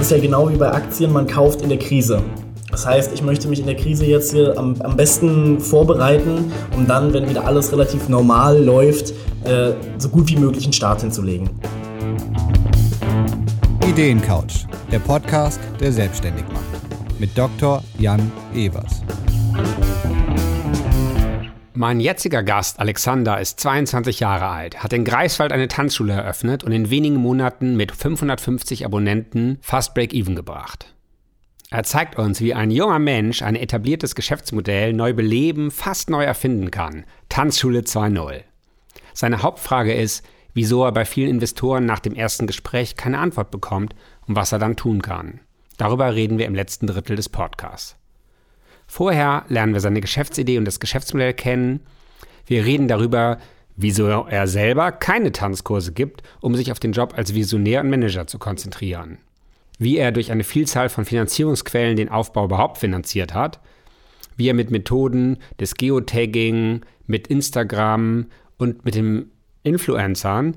[0.00, 2.22] ist ja genau wie bei Aktien, man kauft in der Krise.
[2.70, 6.86] Das heißt, ich möchte mich in der Krise jetzt hier am, am besten vorbereiten, um
[6.86, 9.10] dann, wenn wieder alles relativ normal läuft,
[9.44, 11.50] äh, so gut wie möglich einen Start hinzulegen.
[13.86, 16.64] Ideencouch, der Podcast, der selbstständig macht.
[17.18, 17.82] Mit Dr.
[17.98, 19.02] Jan Evers.
[21.80, 26.72] Mein jetziger Gast, Alexander, ist 22 Jahre alt, hat in Greifswald eine Tanzschule eröffnet und
[26.72, 30.94] in wenigen Monaten mit 550 Abonnenten fast Break-Even gebracht.
[31.70, 36.70] Er zeigt uns, wie ein junger Mensch ein etabliertes Geschäftsmodell neu beleben, fast neu erfinden
[36.70, 37.06] kann.
[37.30, 38.42] Tanzschule 2.0.
[39.14, 43.94] Seine Hauptfrage ist, wieso er bei vielen Investoren nach dem ersten Gespräch keine Antwort bekommt
[44.26, 45.40] und was er dann tun kann.
[45.78, 47.96] Darüber reden wir im letzten Drittel des Podcasts.
[48.90, 51.78] Vorher lernen wir seine Geschäftsidee und das Geschäftsmodell kennen.
[52.44, 53.38] Wir reden darüber,
[53.76, 58.26] wieso er selber keine Tanzkurse gibt, um sich auf den Job als Visionär und Manager
[58.26, 59.18] zu konzentrieren.
[59.78, 63.60] Wie er durch eine Vielzahl von Finanzierungsquellen den Aufbau überhaupt finanziert hat.
[64.36, 68.26] Wie er mit Methoden des Geotagging, mit Instagram
[68.58, 69.30] und mit den
[69.62, 70.56] Influencern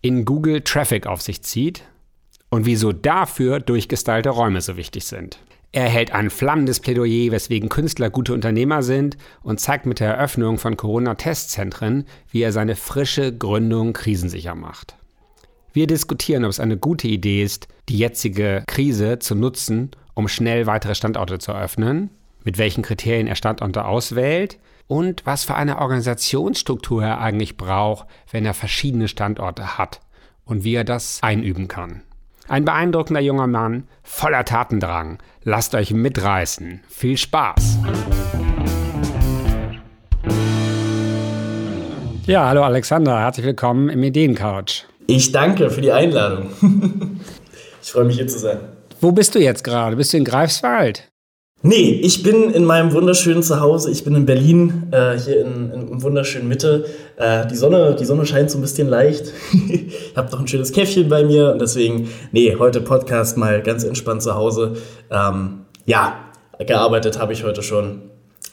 [0.00, 1.82] in Google Traffic auf sich zieht
[2.48, 5.43] und wieso dafür durchgestylte Räume so wichtig sind.
[5.74, 10.58] Er hält ein flammendes Plädoyer, weswegen Künstler gute Unternehmer sind und zeigt mit der Eröffnung
[10.58, 14.94] von Corona-Testzentren, wie er seine frische Gründung krisensicher macht.
[15.72, 20.66] Wir diskutieren, ob es eine gute Idee ist, die jetzige Krise zu nutzen, um schnell
[20.66, 22.10] weitere Standorte zu eröffnen,
[22.44, 28.46] mit welchen Kriterien er Standorte auswählt und was für eine Organisationsstruktur er eigentlich braucht, wenn
[28.46, 29.98] er verschiedene Standorte hat
[30.44, 32.02] und wie er das einüben kann.
[32.46, 35.18] Ein beeindruckender junger Mann, voller Tatendrang.
[35.44, 36.82] Lasst euch mitreißen.
[36.88, 37.78] Viel Spaß!
[42.26, 44.84] Ja, hallo Alexander, herzlich willkommen im Ideencouch.
[45.06, 46.50] Ich danke für die Einladung.
[47.82, 48.58] ich freue mich hier zu sein.
[49.00, 49.96] Wo bist du jetzt gerade?
[49.96, 51.10] Bist du in Greifswald?
[51.66, 53.90] Nee, ich bin in meinem wunderschönen Zuhause.
[53.90, 56.84] Ich bin in Berlin, äh, hier in, in, wunderschönen Mitte.
[57.16, 59.32] Äh, die, Sonne, die Sonne scheint so ein bisschen leicht.
[59.70, 63.82] ich habe noch ein schönes Käffchen bei mir und deswegen, nee, heute Podcast mal ganz
[63.82, 64.76] entspannt zu Hause.
[65.10, 66.16] Ähm, ja,
[66.58, 68.02] gearbeitet habe ich heute schon.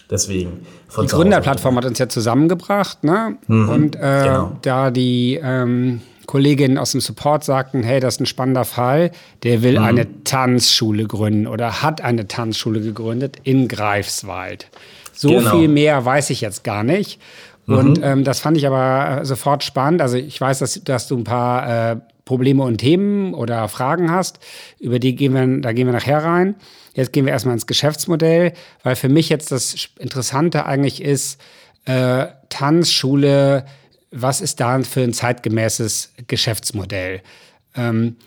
[0.09, 0.65] Deswegen.
[1.01, 3.37] die Gründerplattform hat uns ja zusammengebracht, ne?
[3.47, 4.51] Mhm, und äh, genau.
[4.61, 5.99] da die ähm,
[6.31, 9.11] Kolleginnen aus dem Support sagten, hey, das ist ein spannender Fall,
[9.43, 9.83] der will mhm.
[9.83, 14.67] eine Tanzschule gründen oder hat eine Tanzschule gegründet in Greifswald.
[15.11, 15.57] So genau.
[15.57, 17.19] viel mehr weiß ich jetzt gar nicht.
[17.65, 17.75] Mhm.
[17.75, 20.01] Und ähm, das fand ich aber sofort spannend.
[20.01, 24.39] Also ich weiß, dass, dass du ein paar äh, Probleme und Themen oder Fragen hast.
[24.79, 26.55] Über die gehen wir, da gehen wir nachher rein.
[26.93, 28.53] Jetzt gehen wir erstmal ins Geschäftsmodell,
[28.83, 31.41] weil für mich jetzt das Interessante eigentlich ist,
[31.83, 33.65] äh, Tanzschule
[34.11, 37.21] was ist da für ein zeitgemäßes Geschäftsmodell?
[37.75, 38.17] Ähm,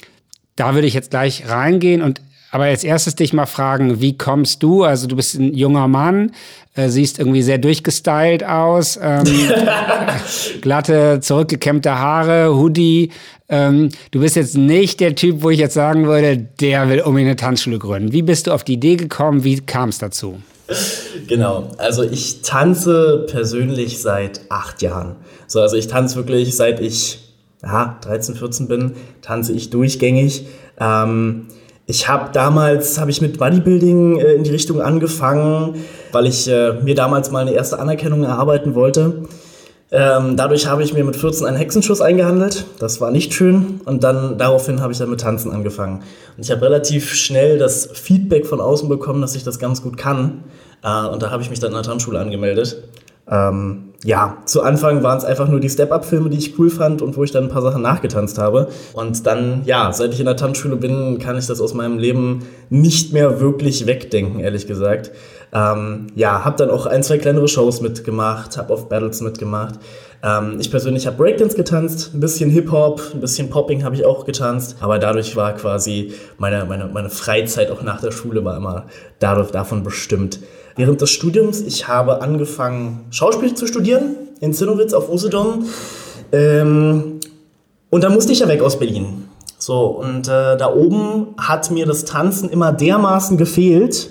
[0.56, 4.62] da würde ich jetzt gleich reingehen und aber als erstes dich mal fragen, wie kommst
[4.62, 4.84] du?
[4.84, 6.30] Also du bist ein junger Mann,
[6.76, 9.24] äh, siehst irgendwie sehr durchgestylt aus, ähm,
[10.60, 13.10] glatte, zurückgekämmte Haare, Hoodie.
[13.48, 17.30] Ähm, du bist jetzt nicht der Typ, wo ich jetzt sagen würde, der will unbedingt
[17.30, 18.12] eine Tanzschule gründen.
[18.12, 19.42] Wie bist du auf die Idee gekommen?
[19.42, 20.40] Wie kam es dazu?
[21.28, 25.16] Genau, also ich tanze persönlich seit acht Jahren.
[25.46, 27.18] So, also ich tanze wirklich seit ich
[27.62, 28.92] ja, 13, 14 bin,
[29.22, 30.46] tanze ich durchgängig.
[30.78, 31.46] Ähm,
[31.86, 36.74] ich habe damals habe ich mit Bodybuilding äh, in die Richtung angefangen, weil ich äh,
[36.82, 39.24] mir damals mal eine erste Anerkennung erarbeiten wollte.
[39.96, 42.64] Ähm, dadurch habe ich mir mit 14 einen Hexenschuss eingehandelt.
[42.80, 43.80] Das war nicht schön.
[43.84, 46.02] Und dann daraufhin habe ich dann mit Tanzen angefangen.
[46.36, 49.96] Und ich habe relativ schnell das Feedback von außen bekommen, dass ich das ganz gut
[49.96, 50.42] kann.
[50.82, 52.82] Äh, und da habe ich mich dann in der Tanzschule angemeldet.
[53.30, 57.16] Ähm, ja, zu Anfang waren es einfach nur die Step-Up-Filme, die ich cool fand und
[57.16, 58.68] wo ich dann ein paar Sachen nachgetanzt habe.
[58.92, 62.46] Und dann, ja, seit ich in der Tanzschule bin, kann ich das aus meinem Leben
[62.68, 65.10] nicht mehr wirklich wegdenken, ehrlich gesagt.
[65.54, 69.76] Ähm, ja, habe dann auch ein, zwei kleinere Shows mitgemacht, habe auf Battles mitgemacht.
[70.22, 74.26] Ähm, ich persönlich habe Breakdance getanzt, ein bisschen Hip-Hop, ein bisschen Popping habe ich auch
[74.26, 74.76] getanzt.
[74.80, 78.86] Aber dadurch war quasi meine, meine, meine Freizeit auch nach der Schule war immer
[79.18, 80.40] dadurch, davon bestimmt,
[80.76, 81.60] während des Studiums.
[81.60, 85.66] Ich habe angefangen, Schauspiel zu studieren in Zinnowitz auf Usedom.
[86.32, 87.20] Ähm,
[87.90, 89.28] und da musste ich ja weg aus Berlin.
[89.58, 94.10] So, und äh, da oben hat mir das Tanzen immer dermaßen gefehlt,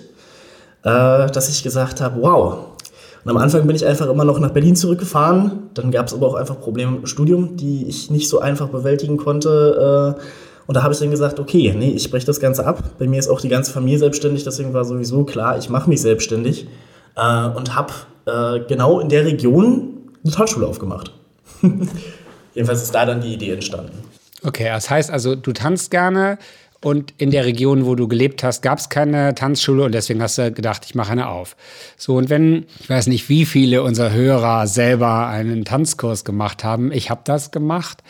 [0.83, 2.57] äh, dass ich gesagt habe, wow.
[3.23, 5.69] Und am Anfang bin ich einfach immer noch nach Berlin zurückgefahren.
[5.75, 8.69] Dann gab es aber auch einfach Probleme mit dem Studium, die ich nicht so einfach
[8.69, 10.17] bewältigen konnte.
[10.17, 10.21] Äh,
[10.67, 12.83] und da habe ich dann gesagt, okay, nee, ich breche das Ganze ab.
[12.99, 16.01] Bei mir ist auch die ganze Familie selbstständig, deswegen war sowieso klar, ich mache mich
[16.01, 16.67] selbstständig
[17.15, 17.93] äh, und habe
[18.25, 21.11] äh, genau in der Region eine Tanzschule aufgemacht.
[22.53, 23.91] Jedenfalls ist da dann die Idee entstanden.
[24.43, 26.37] Okay, das heißt also, du tanzt gerne
[26.83, 30.37] und in der Region, wo du gelebt hast, gab es keine Tanzschule und deswegen hast
[30.37, 31.55] du gedacht, ich mache eine auf.
[31.97, 36.91] So, und wenn, ich weiß nicht, wie viele unserer Hörer selber einen Tanzkurs gemacht haben,
[36.91, 38.03] ich habe das gemacht.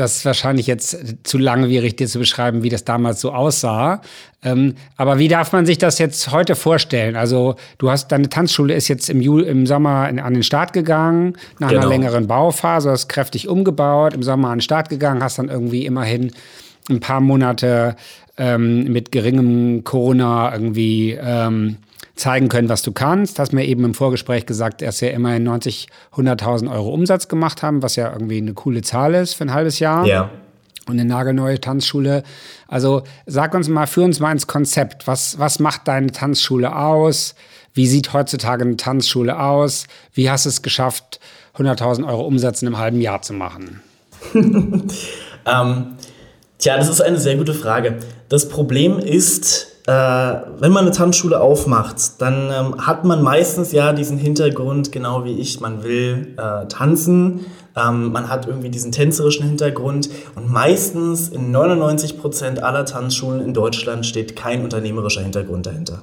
[0.00, 4.00] Das ist wahrscheinlich jetzt zu langwierig, dir zu beschreiben, wie das damals so aussah.
[4.42, 7.16] Ähm, aber wie darf man sich das jetzt heute vorstellen?
[7.16, 10.72] Also, du hast deine Tanzschule ist jetzt im, Juli, im Sommer in, an den Start
[10.72, 11.82] gegangen, nach genau.
[11.82, 15.84] einer längeren Bauphase, hast kräftig umgebaut, im Sommer an den Start gegangen, hast dann irgendwie
[15.84, 16.32] immerhin
[16.88, 17.94] ein paar Monate
[18.38, 21.76] ähm, mit geringem Corona irgendwie ähm,
[22.20, 23.38] zeigen können, was du kannst.
[23.38, 27.82] Hast mir eben im Vorgespräch gesagt, dass wir immerhin 90, 100.000 Euro Umsatz gemacht haben,
[27.82, 30.06] was ja irgendwie eine coole Zahl ist für ein halbes Jahr.
[30.06, 30.30] Ja.
[30.86, 32.22] Und eine nagelneue Tanzschule.
[32.66, 35.06] Also sag uns mal, führ uns mal ins Konzept.
[35.06, 37.34] Was, was macht deine Tanzschule aus?
[37.74, 39.86] Wie sieht heutzutage eine Tanzschule aus?
[40.12, 41.20] Wie hast du es geschafft,
[41.56, 43.80] 100.000 Euro Umsatz in einem halben Jahr zu machen?
[44.34, 45.96] ähm,
[46.60, 47.96] Tja, das ist eine sehr gute Frage.
[48.28, 53.92] Das Problem ist, äh, wenn man eine Tanzschule aufmacht, dann ähm, hat man meistens ja
[53.92, 57.46] diesen Hintergrund, genau wie ich, man will äh, tanzen,
[57.76, 63.54] ähm, man hat irgendwie diesen tänzerischen Hintergrund und meistens in 99 Prozent aller Tanzschulen in
[63.54, 66.02] Deutschland steht kein unternehmerischer Hintergrund dahinter.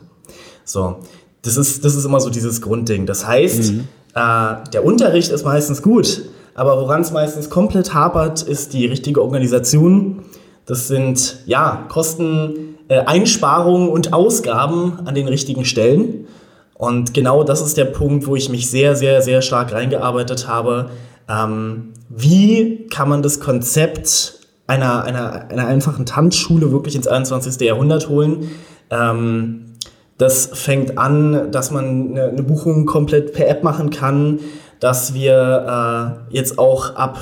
[0.63, 0.97] So,
[1.43, 3.05] das ist, das ist immer so dieses Grundding.
[3.05, 3.87] Das heißt, mhm.
[4.15, 6.23] äh, der Unterricht ist meistens gut,
[6.55, 10.23] aber woran es meistens komplett hapert, ist die richtige Organisation
[10.67, 16.27] das sind ja Kosten, äh, Einsparungen und Ausgaben an den richtigen Stellen.
[16.75, 20.91] Und genau das ist der Punkt, wo ich mich sehr, sehr, sehr stark reingearbeitet habe.
[21.27, 27.59] Ähm, wie kann man das Konzept einer, einer, einer einfachen Tanzschule wirklich ins 21.
[27.61, 28.51] Jahrhundert holen?
[28.91, 29.73] Ähm,
[30.17, 34.39] das fängt an, dass man eine, eine, Buchung komplett per App machen kann,
[34.79, 37.19] dass wir äh, jetzt auch ab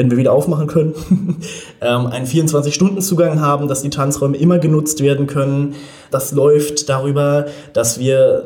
[0.00, 0.94] wenn wir wieder aufmachen können,
[1.82, 5.74] ähm, einen 24-Stunden-Zugang haben, dass die Tanzräume immer genutzt werden können.
[6.10, 8.44] Das läuft darüber, dass wir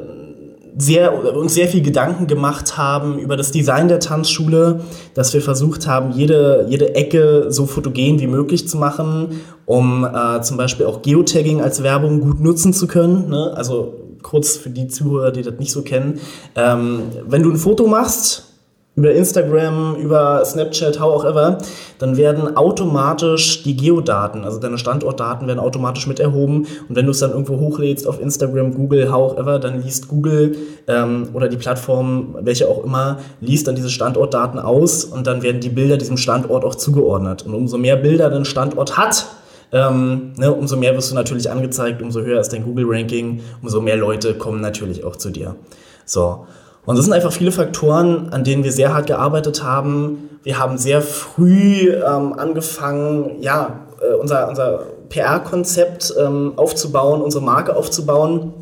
[0.77, 4.81] sehr, uns sehr viel Gedanken gemacht haben über das Design der Tanzschule,
[5.15, 10.43] dass wir versucht haben, jede, jede Ecke so fotogen wie möglich zu machen, um äh,
[10.43, 13.29] zum Beispiel auch Geotagging als Werbung gut nutzen zu können.
[13.29, 13.53] Ne?
[13.55, 16.19] Also kurz für die Zuhörer, die das nicht so kennen.
[16.57, 18.54] Ähm, wenn du ein Foto machst,
[18.97, 21.59] über Instagram, über Snapchat, how auch ever,
[21.99, 27.11] dann werden automatisch die Geodaten, also deine Standortdaten werden automatisch mit erhoben und wenn du
[27.11, 30.57] es dann irgendwo hochlädst auf Instagram, Google, how auch ever, dann liest Google
[30.87, 35.61] ähm, oder die Plattform, welche auch immer, liest dann diese Standortdaten aus und dann werden
[35.61, 37.45] die Bilder diesem Standort auch zugeordnet.
[37.45, 39.27] Und umso mehr Bilder dein Standort hat,
[39.73, 43.97] ähm, ne, umso mehr wirst du natürlich angezeigt, umso höher ist dein Google-Ranking, umso mehr
[43.97, 45.57] Leute kommen natürlich auch zu dir.
[46.05, 46.47] So.
[46.87, 50.39] Und das sind einfach viele Faktoren, an denen wir sehr hart gearbeitet haben.
[50.43, 57.75] Wir haben sehr früh ähm, angefangen, ja, äh, unser, unser PR-Konzept ähm, aufzubauen, unsere Marke
[57.75, 58.53] aufzubauen.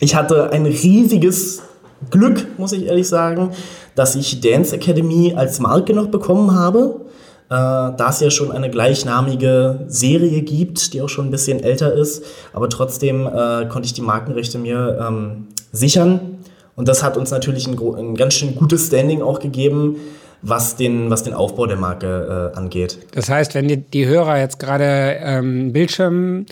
[0.00, 1.62] Ich hatte ein riesiges
[2.10, 3.52] Glück, muss ich ehrlich sagen,
[3.94, 7.02] dass ich Dance Academy als Marke noch bekommen habe.
[7.48, 11.92] Äh, da es ja schon eine gleichnamige Serie gibt, die auch schon ein bisschen älter
[11.92, 16.31] ist, aber trotzdem äh, konnte ich die Markenrechte mir ähm, sichern
[16.76, 19.96] und das hat uns natürlich ein, ein ganz schön gutes Standing auch gegeben,
[20.42, 22.98] was den, was den Aufbau der Marke äh, angeht.
[23.12, 26.46] Das heißt, wenn die, die Hörer jetzt gerade ähm, Bildschirm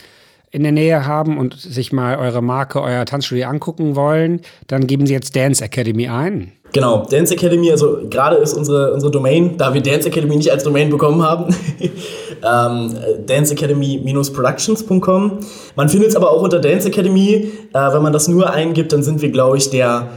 [0.53, 5.07] in der Nähe haben und sich mal eure Marke, euer Tanzstudio angucken wollen, dann geben
[5.07, 6.53] sie jetzt Dance Academy ein.
[6.73, 10.63] Genau, Dance Academy, also gerade ist unsere, unsere Domain, da wir Dance Academy nicht als
[10.63, 11.53] Domain bekommen haben,
[12.43, 12.95] ähm,
[13.27, 15.39] danceacademy-productions.com.
[15.75, 17.51] Man findet es aber auch unter Dance Academy.
[17.73, 20.11] Äh, wenn man das nur eingibt, dann sind wir, glaube ich, der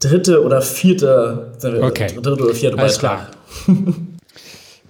[0.00, 2.08] dritte oder vierte, okay.
[2.14, 3.28] dritte oder vierte Alles Beitrag.
[3.64, 3.76] Klar.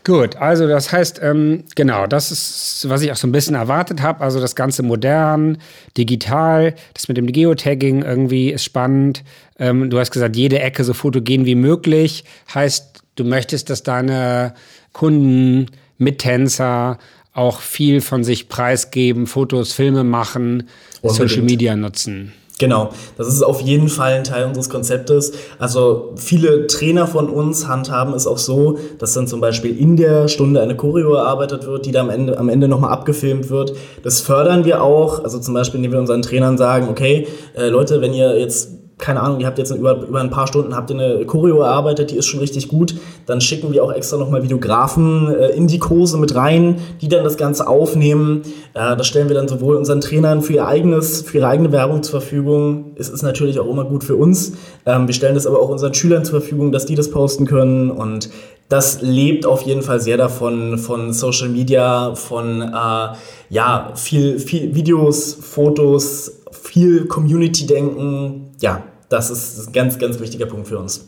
[0.04, 4.02] Gut, also das heißt, ähm, genau, das ist, was ich auch so ein bisschen erwartet
[4.02, 4.20] habe.
[4.22, 5.56] Also das Ganze modern,
[5.96, 9.24] digital, das mit dem Geotagging irgendwie ist spannend.
[9.58, 12.24] Ähm, du hast gesagt, jede Ecke so fotogen wie möglich.
[12.54, 14.52] Heißt, du möchtest, dass deine
[14.92, 16.98] Kunden, Mittänzer
[17.32, 20.68] auch viel von sich preisgeben, Fotos, Filme machen,
[21.00, 21.30] Unbedingt.
[21.30, 22.32] Social Media nutzen.
[22.60, 25.32] Genau, das ist auf jeden Fall ein Teil unseres Konzeptes.
[25.58, 30.28] Also viele Trainer von uns handhaben es auch so, dass dann zum Beispiel in der
[30.28, 33.74] Stunde eine Choreo erarbeitet wird, die dann am Ende, am Ende nochmal abgefilmt wird.
[34.04, 35.24] Das fördern wir auch.
[35.24, 39.20] Also zum Beispiel, indem wir unseren Trainern sagen, okay, äh, Leute, wenn ihr jetzt keine
[39.20, 42.16] Ahnung, ihr habt jetzt über, über ein paar Stunden habt ihr eine Choreo erarbeitet, die
[42.16, 42.94] ist schon richtig gut,
[43.26, 47.24] dann schicken wir auch extra nochmal Videografen äh, in die Kurse mit rein, die dann
[47.24, 48.42] das Ganze aufnehmen.
[48.74, 52.02] Äh, das stellen wir dann sowohl unseren Trainern für ihr eigenes, für ihre eigene Werbung
[52.02, 52.92] zur Verfügung.
[52.96, 54.52] Es ist natürlich auch immer gut für uns.
[54.86, 57.90] Ähm, wir stellen das aber auch unseren Schülern zur Verfügung, dass die das posten können
[57.90, 58.30] und
[58.68, 63.08] das lebt auf jeden Fall sehr davon, von Social Media, von äh,
[63.50, 68.53] ja, viel, viel Videos, Fotos, viel Community-Denken.
[68.64, 71.06] Ja, das ist ein ganz, ganz wichtiger Punkt für uns.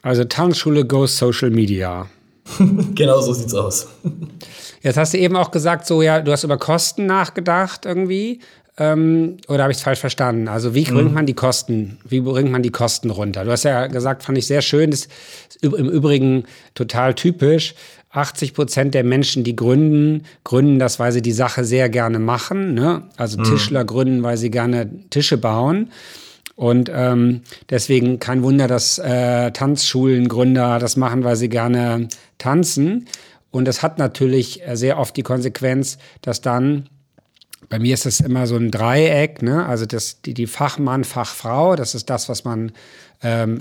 [0.00, 2.08] Also Tanzschule goes Social Media.
[2.94, 3.88] genau so sieht's aus.
[4.80, 8.40] Jetzt hast du eben auch gesagt, so ja, du hast über Kosten nachgedacht irgendwie.
[8.78, 10.48] Ähm, oder habe ich es falsch verstanden?
[10.48, 11.14] Also wie bringt mhm.
[11.14, 13.44] man die Kosten, wie bringt man die Kosten runter?
[13.44, 16.44] Du hast ja gesagt, fand ich sehr schön, das ist im Übrigen
[16.74, 17.74] total typisch.
[18.12, 22.72] 80 Prozent der Menschen, die gründen, gründen das, weil sie die Sache sehr gerne machen.
[22.72, 23.02] Ne?
[23.18, 23.44] Also mhm.
[23.44, 25.90] Tischler gründen, weil sie gerne Tische bauen.
[26.56, 32.08] Und ähm, deswegen kein Wunder, dass äh, Tanzschulengründer das machen, weil sie gerne
[32.38, 33.06] tanzen.
[33.50, 36.88] Und das hat natürlich sehr oft die Konsequenz, dass dann
[37.68, 39.66] bei mir ist es immer so ein Dreieck, ne?
[39.66, 42.72] Also das, die, die Fachmann, Fachfrau, das ist das, was man,
[43.22, 43.60] ähm,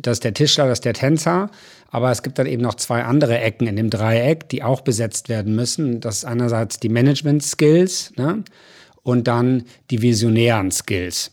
[0.00, 1.50] das ist der Tischler, das ist der Tänzer.
[1.90, 5.28] Aber es gibt dann eben noch zwei andere Ecken in dem Dreieck, die auch besetzt
[5.28, 6.00] werden müssen.
[6.00, 8.44] Das ist einerseits die Management-Skills ne?
[9.02, 11.30] und dann die visionären Skills.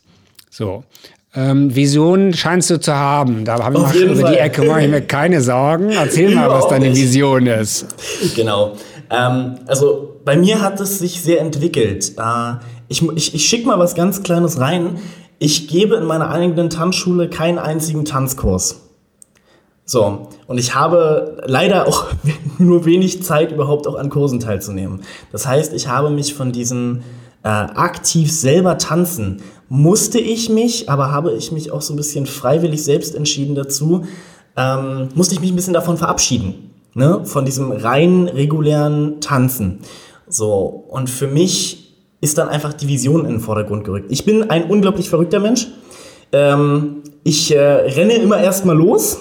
[0.55, 0.85] So.
[1.33, 3.43] Ähm, Visionen scheinst du zu haben.
[3.43, 4.31] Da habe ich mal über Fall.
[4.31, 5.89] die Ecke mache ich mir keine Sorgen.
[5.89, 7.87] Erzähl mal, was deine Vision ist.
[8.37, 8.77] Genau.
[9.09, 12.13] Ähm, also bei mir hat es sich sehr entwickelt.
[12.17, 12.53] Äh,
[12.87, 14.97] ich ich, ich schicke mal was ganz Kleines rein.
[15.39, 18.79] Ich gebe in meiner eigenen Tanzschule keinen einzigen Tanzkurs.
[19.83, 22.05] So, und ich habe leider auch
[22.59, 25.01] nur wenig Zeit, überhaupt auch an Kursen teilzunehmen.
[25.33, 27.03] Das heißt, ich habe mich von diesem
[27.45, 29.37] äh, aktiv selber tanzen,
[29.69, 34.03] musste ich mich, aber habe ich mich auch so ein bisschen freiwillig selbst entschieden dazu,
[34.57, 37.21] ähm, musste ich mich ein bisschen davon verabschieden, ne?
[37.23, 39.79] von diesem rein regulären Tanzen.
[40.27, 44.07] So, und für mich ist dann einfach die Vision in den Vordergrund gerückt.
[44.09, 45.67] Ich bin ein unglaublich verrückter Mensch.
[46.31, 49.19] Ähm, ich äh, renne immer erstmal los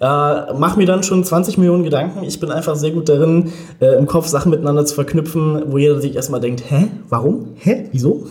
[0.00, 2.24] äh, mach mir dann schon 20 Millionen Gedanken.
[2.24, 6.00] Ich bin einfach sehr gut darin, äh, im Kopf Sachen miteinander zu verknüpfen, wo jeder
[6.00, 8.26] sich erstmal denkt, hä, warum, hä, wieso?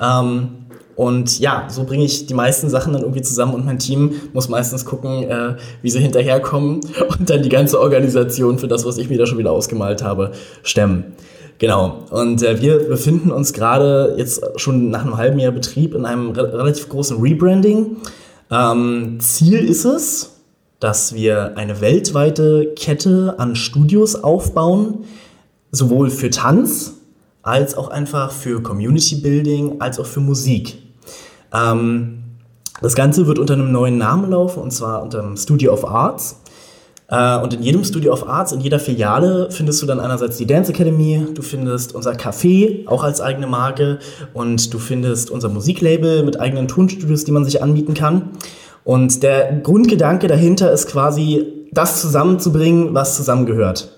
[0.00, 0.48] Ähm,
[0.96, 4.48] und ja, so bringe ich die meisten Sachen dann irgendwie zusammen und mein Team muss
[4.48, 6.80] meistens gucken, äh, wie sie hinterherkommen
[7.18, 10.32] und dann die ganze Organisation für das, was ich mir da schon wieder ausgemalt habe,
[10.62, 11.04] stemmen.
[11.58, 12.04] Genau.
[12.10, 16.30] Und äh, wir befinden uns gerade jetzt schon nach einem halben Jahr Betrieb in einem
[16.30, 17.96] re relativ großen Rebranding.
[18.50, 20.37] Ähm, Ziel ist es,
[20.80, 25.04] dass wir eine weltweite Kette an Studios aufbauen,
[25.70, 26.94] sowohl für Tanz
[27.42, 30.78] als auch einfach für Community Building, als auch für Musik.
[31.52, 32.22] Ähm,
[32.80, 36.40] das Ganze wird unter einem neuen Namen laufen, und zwar unter dem Studio of Arts.
[37.08, 40.46] Äh, und in jedem Studio of Arts, in jeder Filiale, findest du dann einerseits die
[40.46, 43.98] Dance Academy, du findest unser Café, auch als eigene Marke,
[44.34, 48.30] und du findest unser Musiklabel mit eigenen Tonstudios, die man sich anbieten kann.
[48.88, 53.92] Und der Grundgedanke dahinter ist quasi, das zusammenzubringen, was zusammengehört.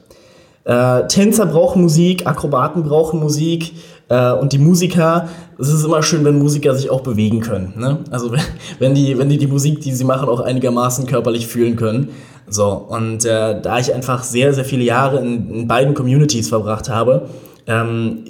[0.64, 3.70] Äh, Tänzer brauchen Musik, Akrobaten brauchen Musik
[4.08, 5.28] äh, und die Musiker,
[5.60, 7.74] es ist immer schön, wenn Musiker sich auch bewegen können.
[7.76, 7.98] Ne?
[8.10, 8.32] Also
[8.80, 12.08] wenn die, wenn die die Musik, die sie machen, auch einigermaßen körperlich fühlen können.
[12.48, 16.88] So, und äh, da ich einfach sehr, sehr viele Jahre in, in beiden Communities verbracht
[16.88, 17.28] habe,
[17.68, 18.24] ähm,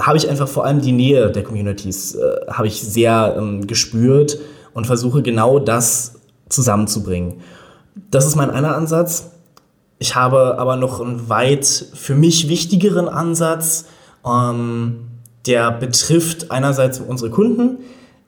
[0.00, 4.40] habe ich einfach vor allem die Nähe der Communities, äh, ich sehr ähm, gespürt
[4.74, 6.14] und versuche genau das
[6.48, 7.40] zusammenzubringen.
[8.10, 9.30] Das ist mein einer Ansatz.
[9.98, 13.84] Ich habe aber noch einen weit für mich wichtigeren Ansatz,
[14.26, 15.08] ähm,
[15.46, 17.78] der betrifft einerseits unsere Kunden.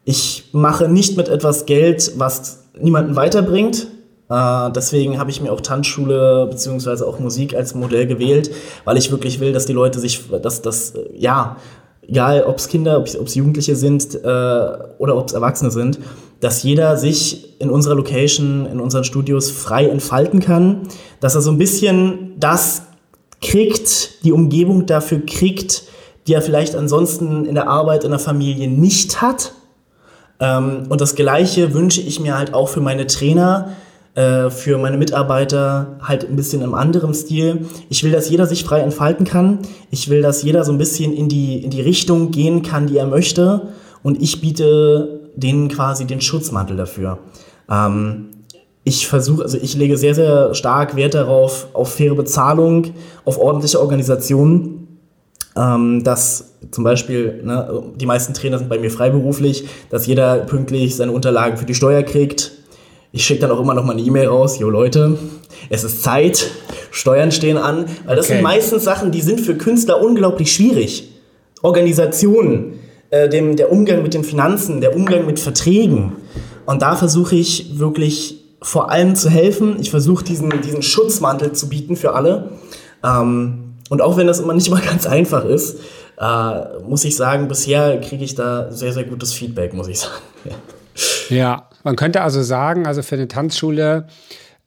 [0.04, 3.86] Ich mache nicht mit etwas Geld, was niemanden weiterbringt.
[4.28, 7.04] Äh, deswegen habe ich mir auch Tanzschule bzw.
[7.04, 8.50] auch Musik als Modell gewählt,
[8.84, 11.56] weil ich wirklich will, dass die Leute sich, dass das, ja,
[12.02, 14.18] egal ob es Kinder, ob es Jugendliche sind äh,
[14.98, 15.98] oder ob es Erwachsene sind,
[16.42, 20.88] dass jeder sich in unserer Location, in unseren Studios frei entfalten kann,
[21.20, 22.82] dass er so ein bisschen das
[23.40, 25.84] kriegt, die Umgebung dafür kriegt,
[26.26, 29.52] die er vielleicht ansonsten in der Arbeit, in der Familie nicht hat.
[30.40, 33.76] Ähm, und das Gleiche wünsche ich mir halt auch für meine Trainer,
[34.16, 37.66] äh, für meine Mitarbeiter halt ein bisschen im anderen Stil.
[37.88, 39.60] Ich will, dass jeder sich frei entfalten kann.
[39.92, 42.96] Ich will, dass jeder so ein bisschen in die, in die Richtung gehen kann, die
[42.96, 43.68] er möchte.
[44.02, 47.18] Und ich biete denen quasi den Schutzmantel dafür.
[47.70, 48.28] Ähm,
[48.84, 53.80] ich versuche, also ich lege sehr, sehr stark Wert darauf, auf faire Bezahlung, auf ordentliche
[53.80, 54.78] Organisation.
[55.56, 60.96] ähm, dass zum Beispiel, ne, die meisten Trainer sind bei mir freiberuflich, dass jeder pünktlich
[60.96, 62.52] seine Unterlagen für die Steuer kriegt.
[63.12, 65.18] Ich schicke dann auch immer noch mal eine E-Mail raus, jo Leute,
[65.68, 66.50] es ist Zeit,
[66.90, 68.36] Steuern stehen an, weil das okay.
[68.36, 71.10] sind meistens Sachen, die sind für Künstler unglaublich schwierig.
[71.60, 72.78] Organisationen,
[73.12, 76.12] äh, dem, der Umgang mit den Finanzen, der Umgang mit Verträgen.
[76.64, 79.76] Und da versuche ich wirklich vor allem zu helfen.
[79.80, 82.52] Ich versuche diesen, diesen Schutzmantel zu bieten für alle.
[83.04, 85.78] Ähm, und auch wenn das immer nicht mal ganz einfach ist,
[86.18, 90.22] äh, muss ich sagen, bisher kriege ich da sehr, sehr gutes Feedback, muss ich sagen.
[91.30, 91.36] Ja.
[91.36, 94.08] ja, man könnte also sagen, also für eine Tanzschule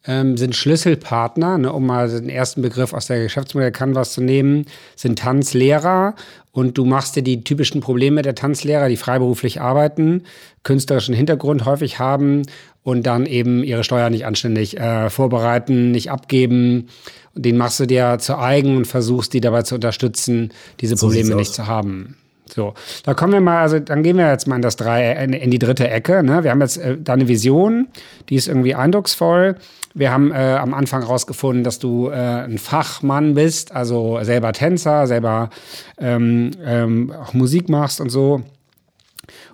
[0.06, 4.66] ähm, sind Schlüsselpartner, ne, um mal den ersten Begriff aus der Geschäftsmodell Canvas zu nehmen,
[4.94, 6.14] sind Tanzlehrer
[6.52, 10.22] und du machst dir die typischen Probleme der Tanzlehrer, die freiberuflich arbeiten,
[10.62, 12.42] künstlerischen Hintergrund häufig haben
[12.82, 16.88] und dann eben ihre Steuer nicht anständig äh, vorbereiten, nicht abgeben.
[17.34, 21.06] Und den machst du dir zu eigen und versuchst, die dabei zu unterstützen, diese so
[21.06, 22.16] Probleme nicht zu haben.
[22.48, 25.50] So, da kommen wir mal, also dann gehen wir jetzt mal in das drei, in
[25.50, 26.22] die dritte Ecke.
[26.22, 26.44] Ne?
[26.44, 27.88] Wir haben jetzt äh, da eine Vision,
[28.28, 29.56] die ist irgendwie eindrucksvoll.
[29.96, 35.06] Wir haben äh, am Anfang rausgefunden, dass du äh, ein Fachmann bist, also selber Tänzer,
[35.06, 35.48] selber
[35.96, 38.42] ähm, ähm, auch Musik machst und so.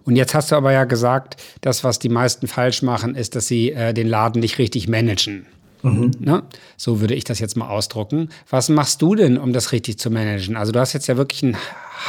[0.05, 3.47] Und jetzt hast du aber ja gesagt, das, was die meisten falsch machen, ist, dass
[3.47, 5.47] sie äh, den Laden nicht richtig managen.
[5.83, 6.11] Mhm.
[6.19, 6.43] Ne?
[6.77, 8.29] So würde ich das jetzt mal ausdrucken.
[8.51, 10.57] Was machst du denn, um das richtig zu managen?
[10.57, 11.57] Also du hast jetzt ja wirklich ein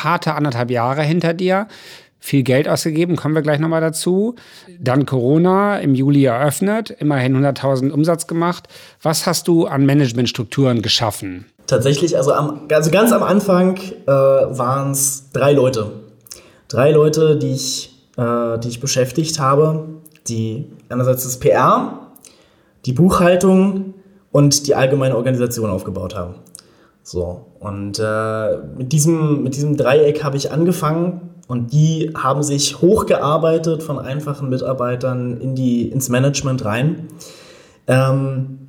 [0.04, 1.68] harte anderthalb Jahre hinter dir
[2.24, 4.36] viel Geld ausgegeben, kommen wir gleich nochmal dazu.
[4.80, 8.70] Dann Corona im Juli eröffnet, immerhin 100.000 Umsatz gemacht.
[9.02, 11.48] Was hast du an Managementstrukturen geschaffen?
[11.68, 15.92] Tatsächlich, also, am, also ganz am Anfang äh, waren es drei Leute.
[16.70, 19.90] Drei Leute, die ich, äh, die ich beschäftigt habe,
[20.30, 22.08] die einerseits das PR,
[22.86, 23.96] die Buchhaltung
[24.32, 26.36] und die allgemeine Organisation aufgebaut haben.
[27.04, 32.82] So, und äh, mit, diesem, mit diesem Dreieck habe ich angefangen und die haben sich
[32.82, 37.08] hochgearbeitet von einfachen Mitarbeitern in die, ins Management rein.
[37.88, 38.60] Ähm,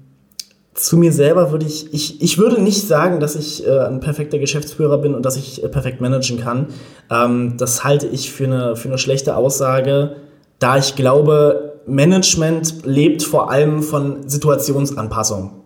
[0.75, 4.39] zu mir selber würde ich, ich, ich würde nicht sagen, dass ich äh, ein perfekter
[4.39, 6.67] Geschäftsführer bin und dass ich äh, perfekt managen kann.
[7.11, 10.17] Ähm, das halte ich für eine, für eine schlechte Aussage,
[10.59, 15.63] da ich glaube, Management lebt vor allem von Situationsanpassung.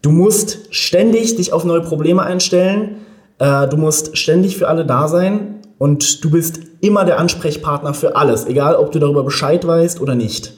[0.00, 2.96] Du musst ständig dich auf neue Probleme einstellen.
[3.38, 8.16] Äh, du musst ständig für alle da sein und du bist immer der Ansprechpartner für
[8.16, 10.54] alles, egal ob du darüber Bescheid weißt oder nicht.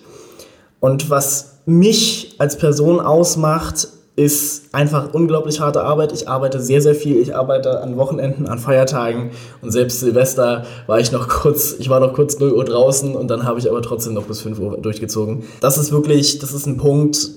[0.81, 6.11] Und was mich als Person ausmacht, ist einfach unglaublich harte Arbeit.
[6.13, 7.19] Ich arbeite sehr, sehr viel.
[7.19, 12.01] Ich arbeite an Wochenenden, an Feiertagen und selbst Silvester war ich noch kurz, ich war
[12.01, 14.79] noch kurz 0 Uhr draußen und dann habe ich aber trotzdem noch bis 5 Uhr
[14.79, 15.45] durchgezogen.
[15.61, 17.31] Das ist wirklich, das ist ein Punkt,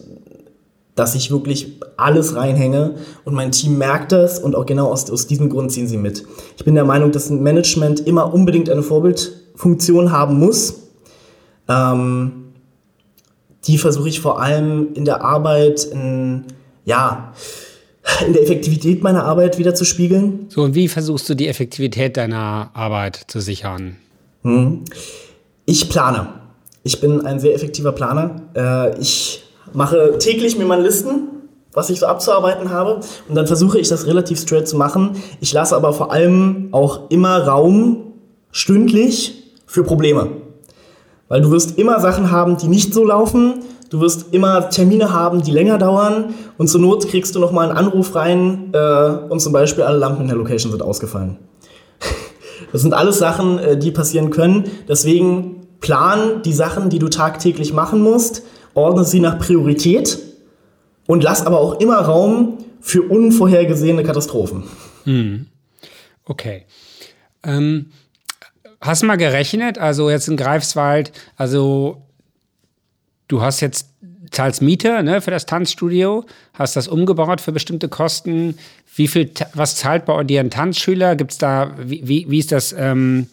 [0.96, 5.28] dass ich wirklich alles reinhänge und mein Team merkt das und auch genau aus, aus
[5.28, 6.26] diesem Grund ziehen sie mit.
[6.58, 10.76] Ich bin der Meinung, dass ein Management immer unbedingt eine Vorbildfunktion haben muss.
[11.68, 12.54] Ähm,
[13.66, 16.46] die versuche ich vor allem in der Arbeit, in,
[16.86, 17.34] ja,
[18.26, 20.48] in der Effektivität meiner Arbeit wieder zu spiegeln.
[20.50, 23.98] So, und wie versuchst du die Effektivität deiner Arbeit zu sichern?
[24.44, 24.84] Hm.
[25.66, 26.30] Ich plane.
[26.84, 28.42] Ich bin ein sehr effektiver Planer.
[28.56, 31.30] Äh, ich mache täglich mir meine Listen,
[31.74, 33.02] was ich so abzuarbeiten habe.
[33.28, 35.12] Und dann versuche ich das relativ straight zu machen.
[35.40, 38.14] Ich lasse aber vor allem auch immer Raum
[38.52, 40.30] stündlich für Probleme.
[41.28, 43.62] Weil du wirst immer Sachen haben, die nicht so laufen.
[43.92, 46.34] Du wirst immer Termine haben, die länger dauern.
[46.58, 50.24] Und zur Not kriegst du nochmal einen Anruf rein äh, und zum Beispiel alle Lampen
[50.24, 51.38] in der Location sind ausgefallen.
[52.72, 54.66] Das sind alles Sachen, äh, die passieren können.
[54.88, 60.20] Deswegen plan die Sachen, die du tagtäglich machen musst ordne sie nach Priorität
[61.08, 64.64] und lass aber auch immer Raum für unvorhergesehene Katastrophen.
[65.04, 65.48] Hm.
[66.26, 66.66] Okay.
[67.44, 67.92] Ähm,
[68.82, 72.04] hast du mal gerechnet, also jetzt in Greifswald, also
[73.28, 73.88] du hast jetzt
[74.32, 78.58] zahlst Miete ne, für das Tanzstudio, hast das umgebaut für bestimmte Kosten.
[78.96, 81.16] Wie viel, was zahlt bei dir ein Tanzschüler?
[81.16, 82.74] Gibt es da, wie, wie, wie ist das?
[82.74, 83.28] Ähm,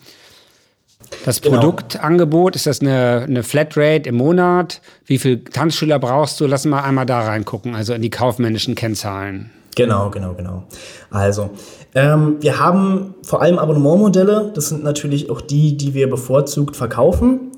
[1.24, 1.56] das genau.
[1.56, 4.80] Produktangebot, ist das eine, eine Flatrate im Monat?
[5.04, 6.46] Wie viele Tanzschüler brauchst du?
[6.46, 9.50] Lass mal einmal da reingucken, also in die kaufmännischen Kennzahlen.
[9.76, 10.64] Genau, genau, genau.
[11.10, 11.50] Also,
[11.94, 14.52] ähm, wir haben vor allem Abonnementmodelle.
[14.54, 17.52] Das sind natürlich auch die, die wir bevorzugt verkaufen.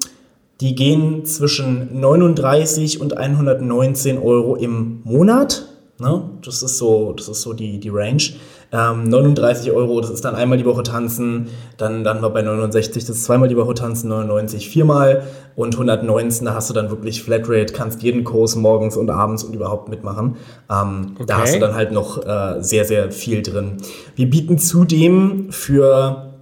[0.61, 5.68] Die gehen zwischen 39 und 119 Euro im Monat.
[6.00, 6.22] Ne?
[6.44, 8.22] Das ist so, das ist so die, die Range.
[8.70, 11.48] Ähm, 39 Euro, das ist dann einmal die Woche tanzen.
[11.78, 15.22] Dann, dann war bei 69, das ist zweimal die Woche tanzen, 99 viermal.
[15.57, 19.54] Und 119, da hast du dann wirklich Flatrate, kannst jeden Kurs morgens und abends und
[19.54, 20.37] überhaupt mitmachen.
[20.70, 21.24] Ähm, okay.
[21.26, 23.78] Da hast du dann halt noch äh, sehr, sehr viel drin.
[24.16, 26.35] Wir bieten zudem für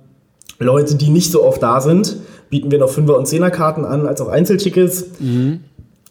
[0.59, 2.17] Leute, die nicht so oft da sind,
[2.51, 5.05] bieten wir noch 5er und 10er Karten an, als auch Einzeltickets.
[5.21, 5.61] Mhm.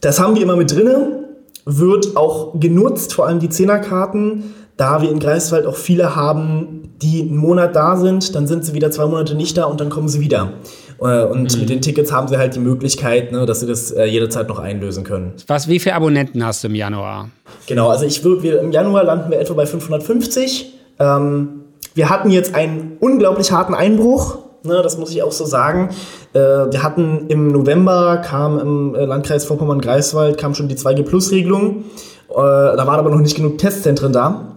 [0.01, 1.25] Das haben wir immer mit drinnen
[1.65, 7.21] wird auch genutzt, vor allem die Zehnerkarten, da wir in Greifswald auch viele haben, die
[7.21, 10.07] einen Monat da sind, dann sind sie wieder zwei Monate nicht da und dann kommen
[10.07, 10.53] sie wieder.
[10.99, 11.59] Äh, und mhm.
[11.59, 14.59] mit den Tickets haben sie halt die Möglichkeit, ne, dass sie das äh, jederzeit noch
[14.59, 15.33] einlösen können.
[15.47, 17.29] Was, wie viele Abonnenten hast du im Januar?
[17.67, 20.73] Genau, also ich wir, im Januar landen wir etwa bei 550.
[20.99, 21.61] Ähm,
[21.93, 25.89] wir hatten jetzt einen unglaublich harten Einbruch Ne, das muss ich auch so sagen.
[26.33, 31.83] Äh, wir hatten im November, kam im äh, Landkreis Vorpommern-Greifswald, kam schon die 2G-Plus-Regelung.
[32.29, 34.54] Äh, da waren aber noch nicht genug Testzentren da.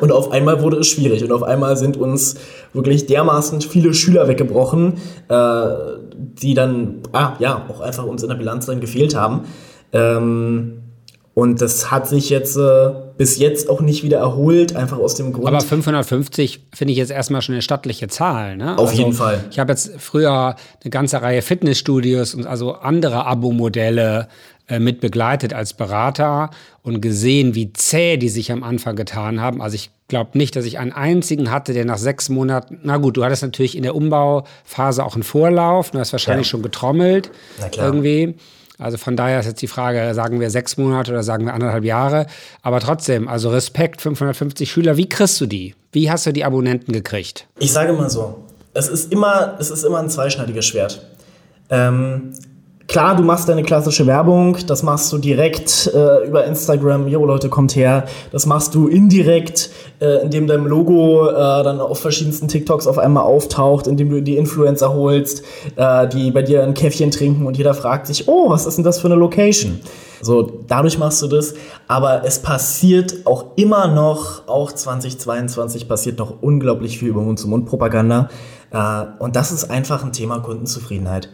[0.00, 2.36] Und auf einmal wurde es schwierig und auf einmal sind uns
[2.72, 4.94] wirklich dermaßen viele Schüler weggebrochen,
[5.28, 5.64] äh,
[6.16, 9.44] die dann ah, ja auch einfach uns in der Bilanz dann gefehlt haben.
[9.92, 10.80] Ähm,
[11.32, 15.32] und das hat sich jetzt äh, bis jetzt auch nicht wieder erholt, einfach aus dem
[15.32, 15.46] Grund.
[15.46, 18.76] Aber 550 finde ich jetzt erstmal schon eine stattliche Zahl, ne?
[18.76, 19.44] Auf also, jeden Fall.
[19.50, 24.28] Ich habe jetzt früher eine ganze Reihe Fitnessstudios und also andere Abo-Modelle
[24.78, 26.50] mit begleitet als Berater
[26.82, 29.60] und gesehen, wie zäh die sich am Anfang getan haben.
[29.60, 33.16] Also ich glaube nicht, dass ich einen einzigen hatte, der nach sechs Monaten, na gut,
[33.16, 36.50] du hattest natürlich in der Umbauphase auch einen Vorlauf, du hast wahrscheinlich ja.
[36.50, 37.86] schon getrommelt Na klar.
[37.86, 38.34] irgendwie.
[38.78, 41.84] Also von daher ist jetzt die Frage, sagen wir sechs Monate oder sagen wir anderthalb
[41.84, 42.26] Jahre.
[42.62, 45.74] Aber trotzdem, also Respekt, 550 Schüler, wie kriegst du die?
[45.92, 47.46] Wie hast du die Abonnenten gekriegt?
[47.58, 51.04] Ich sage mal so, es ist immer, es ist immer ein zweischneidiges Schwert.
[51.68, 52.32] Ähm,
[52.90, 57.48] Klar, du machst deine klassische Werbung, das machst du direkt äh, über Instagram, jo Leute,
[57.48, 58.06] kommt her.
[58.32, 63.22] Das machst du indirekt, äh, indem dein Logo äh, dann auf verschiedensten TikToks auf einmal
[63.22, 65.44] auftaucht, indem du die Influencer holst,
[65.76, 68.84] äh, die bei dir ein Käffchen trinken und jeder fragt sich, oh, was ist denn
[68.84, 69.78] das für eine Location?
[70.20, 71.54] So, dadurch machst du das,
[71.86, 78.28] aber es passiert auch immer noch, auch 2022 passiert noch unglaublich viel über Mund-zu-Mund-Propaganda.
[78.72, 81.28] Äh, und das ist einfach ein Thema Kundenzufriedenheit.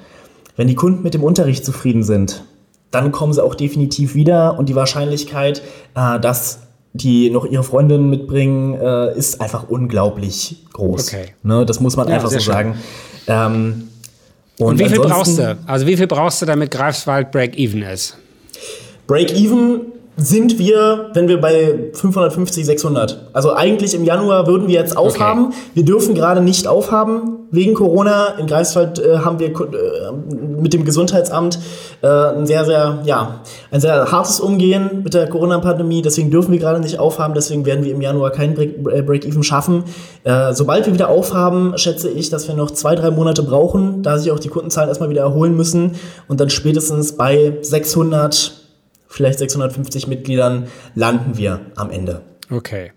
[0.57, 2.45] Wenn die Kunden mit dem Unterricht zufrieden sind,
[2.91, 5.63] dann kommen sie auch definitiv wieder und die Wahrscheinlichkeit,
[5.95, 6.61] äh, dass
[6.95, 11.09] die noch ihre Freundin mitbringen, äh, ist einfach unglaublich groß.
[11.09, 11.27] Okay.
[11.43, 12.55] Ne, das muss man ja, einfach so schön.
[12.55, 12.75] sagen.
[13.27, 13.89] Ähm,
[14.59, 15.59] und, und, wie viel brauchst du?
[15.67, 18.17] Also wie viel brauchst du, damit Greifswald Break-Even ist?
[19.07, 19.81] Break-Even
[20.17, 23.29] sind wir, wenn wir bei 550, 600.
[23.35, 25.47] Also eigentlich im Januar würden wir jetzt aufhaben.
[25.47, 25.57] Okay.
[25.75, 28.29] Wir dürfen gerade nicht aufhaben wegen Corona.
[28.39, 30.13] In Greifswald äh, haben wir äh,
[30.59, 31.59] mit dem Gesundheitsamt
[32.01, 36.01] äh, ein sehr, sehr, ja, ein sehr hartes Umgehen mit der Corona-Pandemie.
[36.01, 37.35] Deswegen dürfen wir gerade nicht aufhaben.
[37.35, 39.85] Deswegen werden wir im Januar keinen äh, Break-Even schaffen.
[40.25, 44.17] Äh, sobald wir wieder aufhaben, schätze ich, dass wir noch zwei, drei Monate brauchen, da
[44.17, 45.93] sich auch die Kundenzahlen erstmal wieder erholen müssen
[46.27, 48.66] und dann spätestens bei 600
[49.17, 52.21] vielleicht 650 Mitgliedern landen wir am Ende.
[52.51, 52.93] Okay.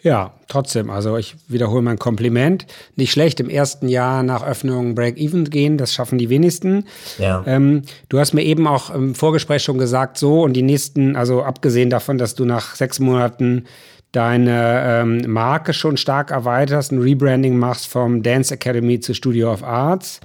[0.00, 2.66] Ja, trotzdem, also ich wiederhole mein Kompliment.
[2.94, 6.84] Nicht schlecht im ersten Jahr nach Öffnung Break-Even gehen, das schaffen die wenigsten.
[7.18, 7.42] Ja.
[7.46, 11.42] Ähm, du hast mir eben auch im Vorgespräch schon gesagt, so und die nächsten, also
[11.42, 13.64] abgesehen davon, dass du nach sechs Monaten
[14.12, 19.64] deine ähm, Marke schon stark erweiterst, ein Rebranding machst vom Dance Academy zu Studio of
[19.64, 20.20] Arts.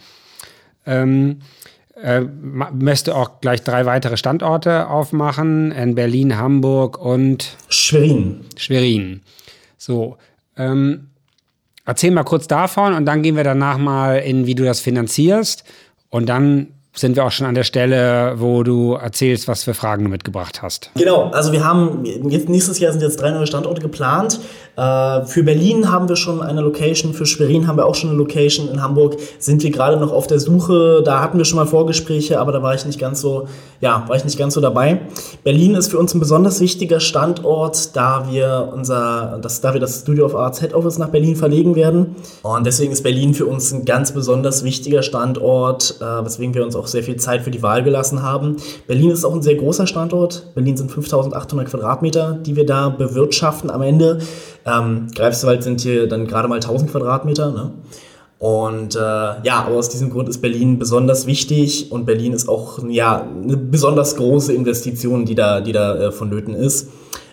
[0.86, 1.40] Ähm,
[2.02, 8.46] äh, möchte auch gleich drei weitere Standorte aufmachen in Berlin, Hamburg und Schwerin.
[8.58, 9.22] Schwerin.
[9.78, 10.18] So,
[10.58, 11.10] ähm,
[11.86, 15.64] erzähl mal kurz davon und dann gehen wir danach mal in, wie du das finanzierst
[16.10, 20.04] und dann sind wir auch schon an der Stelle, wo du erzählst, was für Fragen
[20.04, 20.92] du mitgebracht hast.
[20.96, 24.40] Genau, also wir haben jetzt nächstes Jahr sind jetzt drei neue Standorte geplant.
[24.76, 28.18] Äh, für Berlin haben wir schon eine Location, für Schwerin haben wir auch schon eine
[28.18, 28.70] Location.
[28.70, 31.02] In Hamburg sind wir gerade noch auf der Suche.
[31.04, 33.48] Da hatten wir schon mal Vorgespräche, aber da war ich nicht ganz so,
[33.82, 35.02] ja, war ich nicht ganz so dabei.
[35.44, 40.02] Berlin ist für uns ein besonders wichtiger Standort, da wir unser, das, da wir das
[40.02, 42.16] Studio of Arts Head Office nach Berlin verlegen werden.
[42.42, 46.76] Und deswegen ist Berlin für uns ein ganz besonders wichtiger Standort, äh, weswegen wir uns
[46.76, 48.58] auch auch sehr viel Zeit für die Wahl gelassen haben.
[48.88, 50.54] Berlin ist auch ein sehr großer Standort.
[50.54, 54.20] Berlin sind 5800 Quadratmeter, die wir da bewirtschaften am Ende.
[54.66, 57.52] Ähm, Greifswald sind hier dann gerade mal 1000 Quadratmeter.
[57.52, 57.72] Ne?
[58.40, 62.80] Und äh, ja, aber aus diesem Grund ist Berlin besonders wichtig und Berlin ist auch
[62.90, 66.90] ja, eine besonders große Investition, die da, die da äh, vonnöten ist.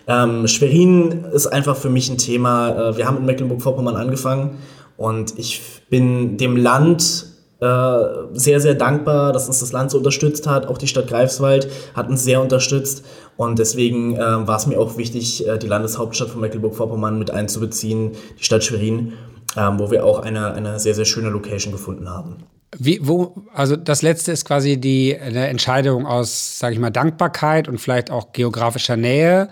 [0.07, 2.91] Ähm, Schwerin ist einfach für mich ein Thema.
[2.91, 4.59] Äh, wir haben in Mecklenburg-Vorpommern angefangen
[4.95, 7.30] und ich bin dem Land
[7.61, 10.65] sehr, sehr dankbar, dass uns das Land so unterstützt hat.
[10.65, 13.05] Auch die Stadt Greifswald hat uns sehr unterstützt.
[13.37, 18.11] Und deswegen äh, war es mir auch wichtig, äh, die Landeshauptstadt von Mecklenburg-Vorpommern mit einzubeziehen,
[18.39, 19.13] die Stadt Schwerin,
[19.55, 22.37] äh, wo wir auch eine, eine sehr, sehr schöne Location gefunden haben.
[22.77, 27.67] Wie, wo, also das letzte ist quasi die eine Entscheidung aus, sage ich mal, Dankbarkeit
[27.67, 29.49] und vielleicht auch geografischer Nähe.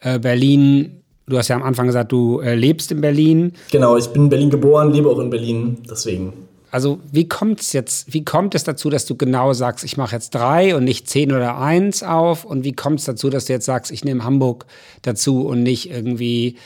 [0.00, 3.52] Äh, Berlin, du hast ja am Anfang gesagt, du äh, lebst in Berlin.
[3.70, 6.45] Genau, ich bin in Berlin geboren, lebe auch in Berlin, deswegen.
[6.70, 10.14] Also wie kommt es jetzt, wie kommt es dazu, dass du genau sagst, ich mache
[10.14, 12.44] jetzt drei und nicht zehn oder eins auf?
[12.44, 14.66] Und wie kommt es dazu, dass du jetzt sagst, ich nehme Hamburg
[15.02, 16.56] dazu und nicht irgendwie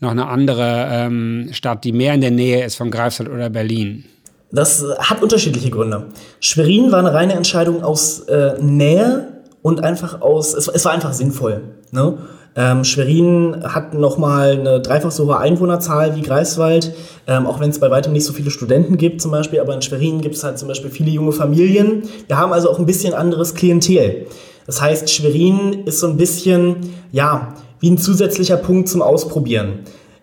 [0.00, 4.04] noch eine andere ähm, Stadt, die mehr in der Nähe ist von Greifswald oder Berlin?
[4.50, 6.06] Das hat unterschiedliche Gründe.
[6.40, 11.12] Schwerin war eine reine Entscheidung aus äh, Nähe und einfach aus, es, es war einfach
[11.12, 11.62] sinnvoll.
[11.90, 12.18] Ne?
[12.56, 16.94] Ähm, Schwerin hat nochmal eine dreifach so hohe Einwohnerzahl wie Greifswald,
[17.26, 19.82] ähm, auch wenn es bei weitem nicht so viele Studenten gibt zum Beispiel, aber in
[19.82, 22.04] Schwerin gibt es halt zum Beispiel viele junge Familien.
[22.28, 24.26] Wir haben also auch ein bisschen anderes Klientel.
[24.66, 26.76] Das heißt, Schwerin ist so ein bisschen,
[27.12, 29.80] ja, wie ein zusätzlicher Punkt zum Ausprobieren.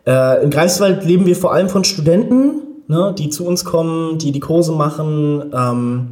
[0.08, 4.32] Äh, in Greifswald leben wir vor allem von Studenten, ne, die zu uns kommen, die
[4.32, 5.52] die Kurse machen.
[5.54, 6.08] Ähm,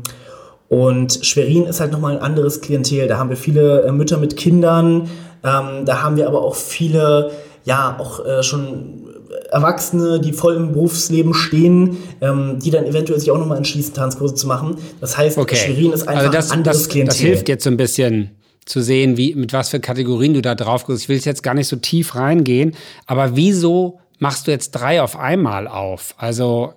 [0.68, 3.08] und Schwerin ist halt nochmal ein anderes Klientel.
[3.08, 5.10] Da haben wir viele äh, Mütter mit Kindern.
[5.43, 7.32] Ähm, da haben wir aber auch viele,
[7.65, 9.06] ja, auch äh, schon
[9.52, 14.36] Erwachsene, die voll im Berufsleben stehen, ähm, die dann eventuell sich auch nochmal entschließen, Tanzkurse
[14.36, 14.78] zu machen.
[15.02, 15.56] Das heißt, okay.
[15.56, 17.10] Schwerin ist einfach also das, ein anderes das, Klientel.
[17.10, 18.32] Das hilft jetzt so ein bisschen
[18.65, 21.04] zu sehen, wie, mit was für Kategorien du da drauf gehst.
[21.04, 22.75] Ich will jetzt gar nicht so tief reingehen,
[23.08, 26.13] aber wieso machst du jetzt drei auf einmal auf?
[26.17, 26.73] Also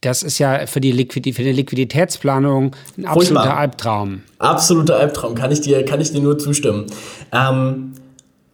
[0.00, 3.56] das ist ja für die, Liquid für die Liquiditätsplanung ein absoluter Furchtbar.
[3.56, 4.22] Albtraum.
[4.38, 6.86] Absoluter Albtraum, kann ich dir, kann ich dir nur zustimmen.
[7.32, 7.92] Ähm,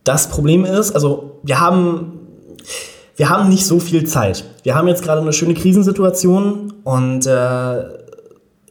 [0.04, 2.20] das Problem ist, also wir haben,
[3.16, 4.44] wir haben nicht so viel Zeit.
[4.62, 7.98] Wir haben jetzt gerade eine schöne Krisensituation und äh,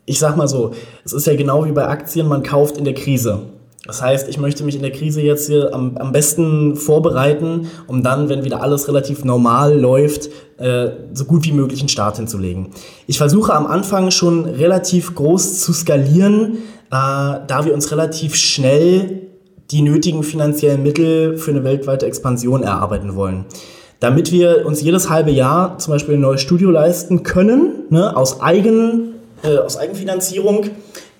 [0.06, 0.74] ich sag mal so,
[1.06, 3.42] es ist ja genau wie bei Aktien, man kauft in der Krise.
[3.88, 8.04] Das heißt, ich möchte mich in der Krise jetzt hier am, am besten vorbereiten, um
[8.04, 12.68] dann, wenn wieder alles relativ normal läuft, äh, so gut wie möglich einen Start hinzulegen.
[13.08, 16.58] Ich versuche am Anfang schon relativ groß zu skalieren,
[16.92, 19.22] äh, da wir uns relativ schnell
[19.72, 23.46] die nötigen finanziellen Mittel für eine weltweite Expansion erarbeiten wollen.
[24.02, 28.42] Damit wir uns jedes halbe Jahr zum Beispiel ein neues Studio leisten können, ne, aus,
[28.42, 30.66] Eigen, äh, aus Eigenfinanzierung,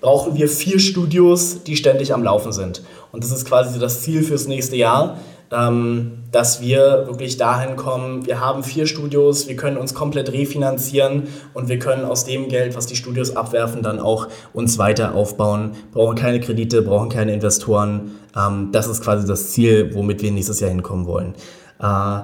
[0.00, 2.82] brauchen wir vier Studios, die ständig am Laufen sind.
[3.12, 5.18] Und das ist quasi das Ziel fürs nächste Jahr,
[5.50, 11.24] ähm, dass wir wirklich dahin kommen, wir haben vier Studios, wir können uns komplett refinanzieren
[11.54, 15.72] und wir können aus dem Geld, was die Studios abwerfen, dann auch uns weiter aufbauen,
[15.92, 18.12] brauchen keine Kredite, brauchen keine Investoren.
[18.36, 21.34] Ähm, das ist quasi das Ziel, womit wir nächstes Jahr hinkommen wollen.
[21.80, 22.20] Äh,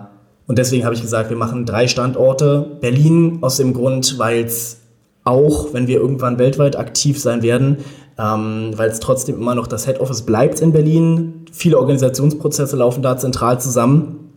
[0.47, 2.77] und deswegen habe ich gesagt, wir machen drei Standorte.
[2.81, 4.84] Berlin aus dem Grund, weil es
[5.25, 7.79] auch wenn wir irgendwann weltweit aktiv sein werden,
[8.19, 11.47] ähm, weil es trotzdem immer noch das Head Office bleibt in Berlin.
[11.51, 14.31] Viele Organisationsprozesse laufen da zentral zusammen.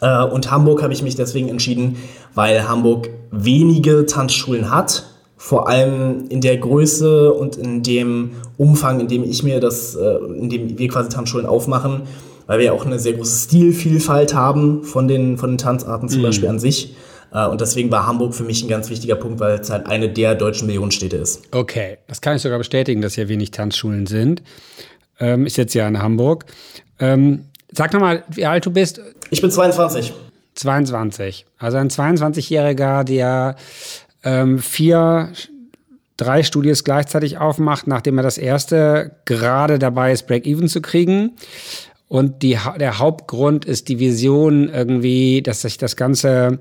[0.00, 1.96] Äh, und Hamburg habe ich mich deswegen entschieden,
[2.34, 5.04] weil Hamburg wenige Tanzschulen hat.
[5.36, 10.16] Vor allem in der Größe und in dem Umfang, in dem ich mir das, äh,
[10.38, 12.02] in dem wir quasi Tanzschulen aufmachen,
[12.46, 16.20] weil wir ja auch eine sehr große Stilvielfalt haben von den, von den Tanzarten zum
[16.20, 16.24] mhm.
[16.24, 16.94] Beispiel an sich.
[17.32, 20.08] Äh, und deswegen war Hamburg für mich ein ganz wichtiger Punkt, weil es halt eine
[20.08, 21.42] der deutschen Millionenstädte ist.
[21.52, 24.42] Okay, das kann ich sogar bestätigen, dass hier wenig Tanzschulen sind.
[25.18, 26.46] Ähm, ist jetzt ja in Hamburg.
[26.98, 29.00] Ähm, sag nochmal, wie alt du bist.
[29.30, 30.12] Ich bin 22.
[30.54, 31.46] 22.
[31.58, 33.56] Also ein 22-Jähriger, der
[34.24, 35.32] ähm, vier,
[36.16, 41.32] drei Studios gleichzeitig aufmacht, nachdem er das erste gerade dabei ist, Break-Even zu kriegen.
[42.08, 46.60] Und die, der Hauptgrund ist die Vision irgendwie, dass sich das Ganze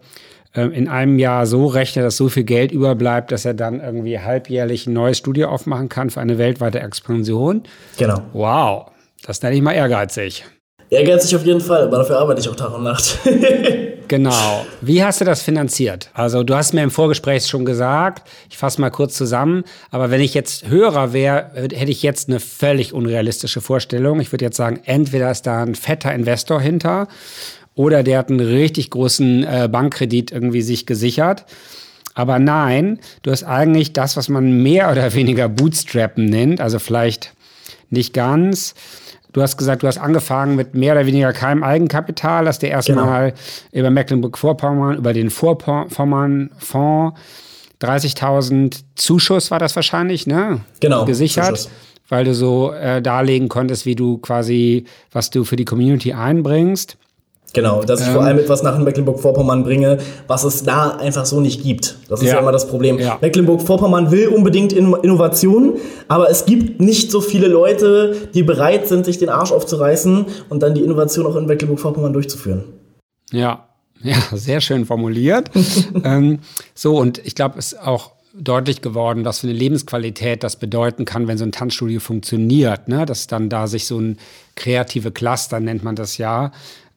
[0.53, 4.87] in einem Jahr so rechnet, dass so viel Geld überbleibt, dass er dann irgendwie halbjährlich
[4.87, 7.63] ein neues Studio aufmachen kann für eine weltweite Expansion.
[7.97, 8.21] Genau.
[8.33, 8.91] Wow,
[9.25, 10.45] das nenne ich mal ehrgeizig.
[10.89, 13.17] Ehrgeizig auf jeden Fall, aber dafür arbeite ich auch Tag und Nacht.
[14.09, 14.65] genau.
[14.81, 16.09] Wie hast du das finanziert?
[16.13, 20.19] Also du hast mir im Vorgespräch schon gesagt, ich fasse mal kurz zusammen, aber wenn
[20.19, 24.19] ich jetzt Hörer wäre, hätte ich jetzt eine völlig unrealistische Vorstellung.
[24.19, 27.07] Ich würde jetzt sagen, entweder ist da ein fetter Investor hinter
[27.75, 31.45] oder der hat einen richtig großen äh, Bankkredit irgendwie sich gesichert.
[32.13, 37.34] Aber nein, du hast eigentlich das, was man mehr oder weniger Bootstrappen nennt, also vielleicht
[37.89, 38.75] nicht ganz.
[39.34, 43.31] Du hast gesagt, du hast angefangen mit mehr oder weniger keinem Eigenkapital, hast dir erstmal
[43.31, 43.41] genau.
[43.71, 47.17] über Mecklenburg-Vorpommern, über den Vorpommern-Fonds
[47.81, 50.62] 30.000 Zuschuss war das wahrscheinlich, ne?
[50.79, 51.05] Genau.
[51.05, 51.45] Gesichert.
[51.45, 51.69] Zuschuss.
[52.10, 56.97] Weil du so äh, darlegen konntest, wie du quasi, was du für die Community einbringst.
[57.53, 61.41] Genau, dass ich ähm, vor allem etwas nach Mecklenburg-Vorpommern bringe, was es da einfach so
[61.41, 61.97] nicht gibt.
[62.07, 62.97] Das ist ja, ja immer das Problem.
[62.97, 63.17] Ja.
[63.19, 65.73] Mecklenburg-Vorpommern will unbedingt Innovation,
[66.07, 70.63] aber es gibt nicht so viele Leute, die bereit sind, sich den Arsch aufzureißen und
[70.63, 72.63] dann die Innovation auch in Mecklenburg-Vorpommern durchzuführen.
[73.31, 73.67] Ja,
[74.01, 75.51] ja, sehr schön formuliert.
[76.03, 76.39] ähm,
[76.73, 81.05] so, und ich glaube, es ist auch deutlich geworden, was für eine Lebensqualität das bedeuten
[81.05, 82.87] kann, wenn so ein Tanzstudio funktioniert.
[82.87, 83.05] Ne?
[83.05, 84.17] Dass dann da sich so ein
[84.55, 86.51] kreative Cluster, nennt man das ja,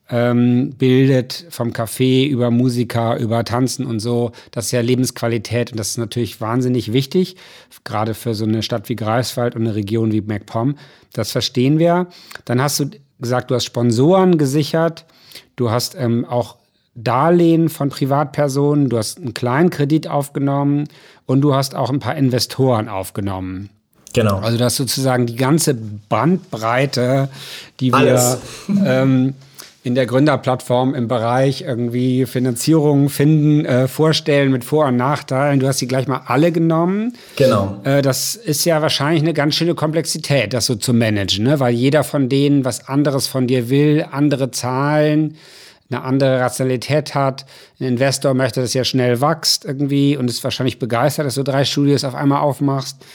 [0.09, 4.31] ähm, bildet, vom Café über Musiker, über Tanzen und so.
[4.51, 7.35] Das ist ja Lebensqualität und das ist natürlich wahnsinnig wichtig,
[7.83, 10.75] gerade für so eine Stadt wie Greifswald und eine Region wie MacPom.
[11.13, 12.07] Das verstehen wir.
[12.45, 12.89] Dann hast du
[13.19, 15.05] gesagt, du hast Sponsoren gesichert,
[15.55, 16.57] du hast ähm, auch
[16.93, 20.87] Darlehen von Privatpersonen, du hast einen kleinen Kredit aufgenommen
[21.25, 23.69] und du hast auch ein paar Investoren aufgenommen.
[24.13, 24.37] Genau.
[24.39, 27.27] Also das sozusagen die ganze Bandbreite,
[27.81, 28.39] die wir
[28.85, 29.33] ähm,
[29.85, 35.59] in der Gründerplattform im Bereich irgendwie Finanzierung finden, äh, vorstellen mit Vor- und Nachteilen.
[35.59, 37.13] Du hast die gleich mal alle genommen.
[37.35, 37.81] Genau.
[37.83, 41.59] Äh, das ist ja wahrscheinlich eine ganz schöne Komplexität, das so zu managen, ne?
[41.59, 45.37] weil jeder von denen was anderes von dir will, andere Zahlen,
[45.91, 47.45] eine andere Rationalität hat.
[47.79, 51.63] Ein Investor möchte, dass ja schnell wächst irgendwie und ist wahrscheinlich begeistert, dass du drei
[51.63, 53.05] Studios auf einmal aufmachst.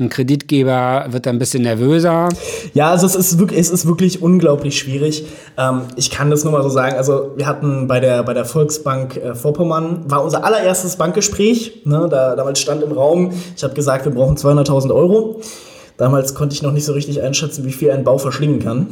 [0.00, 2.28] Ein Kreditgeber wird da ein bisschen nervöser.
[2.72, 5.24] Ja, also es ist wirklich, es ist wirklich unglaublich schwierig.
[5.56, 6.96] Ähm, ich kann das nur mal so sagen.
[6.96, 11.82] Also wir hatten bei der, bei der Volksbank äh, Vorpommern, war unser allererstes Bankgespräch.
[11.84, 12.06] Ne?
[12.10, 15.40] Da, damals stand im Raum, ich habe gesagt, wir brauchen 200.000 Euro.
[15.96, 18.86] Damals konnte ich noch nicht so richtig einschätzen, wie viel ein Bau verschlingen kann.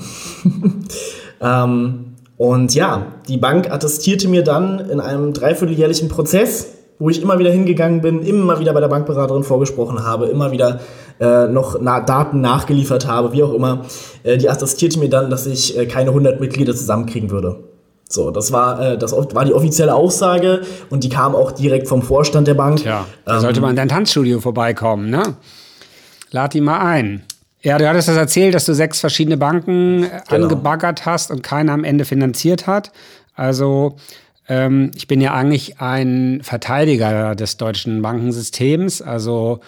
[1.40, 7.38] ähm, und ja, die Bank attestierte mir dann in einem dreivierteljährlichen Prozess, wo ich immer
[7.38, 10.80] wieder hingegangen bin, immer wieder bei der Bankberaterin vorgesprochen habe, immer wieder
[11.20, 13.84] äh, noch na Daten nachgeliefert habe, wie auch immer.
[14.22, 17.64] Äh, die attestierte mir dann, dass ich äh, keine 100 Mitglieder zusammenkriegen würde.
[18.08, 22.02] So, das war, äh, das war die offizielle Aussage und die kam auch direkt vom
[22.02, 22.84] Vorstand der Bank.
[22.84, 25.36] Ja, da ähm, sollte man in dein Tanzstudio vorbeikommen, ne?
[26.30, 27.24] Lad die mal ein.
[27.62, 30.44] Ja, du hattest das erzählt, dass du sechs verschiedene Banken äh, genau.
[30.44, 32.92] angebaggert hast und keiner am Ende finanziert hat.
[33.34, 33.96] Also
[34.48, 39.02] ähm, ich bin ja eigentlich ein Verteidiger des deutschen Bankensystems.
[39.02, 39.60] Also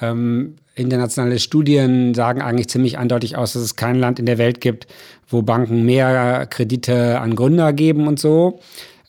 [0.00, 4.60] ähm, internationale Studien sagen eigentlich ziemlich eindeutig aus, dass es kein Land in der Welt
[4.60, 4.86] gibt,
[5.28, 8.60] wo Banken mehr Kredite an Gründer geben und so.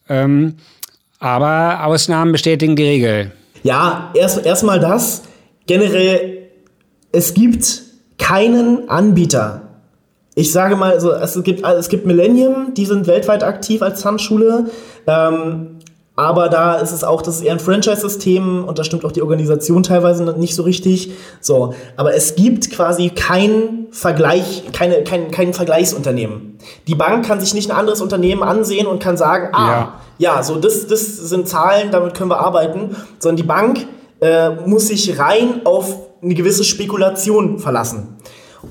[0.09, 0.55] Ähm,
[1.19, 3.31] aber Ausnahmen bestätigen die Regel.
[3.63, 5.23] Ja, erst erstmal das.
[5.65, 6.49] Generell,
[7.11, 7.81] es gibt
[8.19, 9.64] keinen Anbieter,
[10.35, 14.65] ich sage mal, also es gibt, es gibt Millennium, die sind weltweit aktiv als Tanzschule.
[15.07, 15.79] Ähm,
[16.17, 19.21] aber da ist es auch, das ist eher ein Franchise-System und da stimmt auch die
[19.21, 21.11] Organisation teilweise nicht so richtig.
[21.41, 26.57] So, aber es gibt quasi kein Vergleich, keine, kein, kein Vergleichsunternehmen.
[26.87, 29.67] Die Bank kann sich nicht ein anderes Unternehmen ansehen und kann sagen, ah,
[30.17, 33.85] ja, ja so das, das sind Zahlen, damit können wir arbeiten, sondern die Bank
[34.21, 38.14] äh, muss sich rein auf eine gewisse Spekulation verlassen.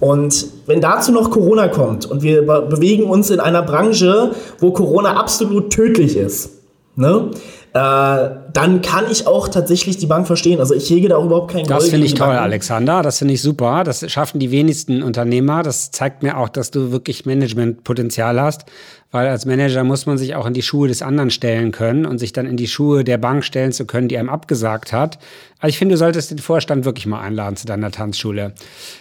[0.00, 5.16] Und wenn dazu noch Corona kommt und wir bewegen uns in einer Branche, wo Corona
[5.16, 6.50] absolut tödlich ist,
[6.96, 7.30] ne?
[7.74, 10.60] Äh, dann kann ich auch tatsächlich die Bank verstehen.
[10.60, 12.44] Also ich hege da auch überhaupt kein Das finde ich toll, Banken.
[12.44, 13.02] Alexander.
[13.02, 13.82] Das finde ich super.
[13.82, 15.64] Das schaffen die wenigsten Unternehmer.
[15.64, 18.64] Das zeigt mir auch, dass du wirklich Managementpotenzial hast.
[19.10, 22.18] Weil als Manager muss man sich auch in die Schuhe des anderen stellen können und
[22.18, 25.18] sich dann in die Schuhe der Bank stellen zu können, die einem abgesagt hat.
[25.58, 28.52] Also ich finde, du solltest den Vorstand wirklich mal einladen zu deiner Tanzschule.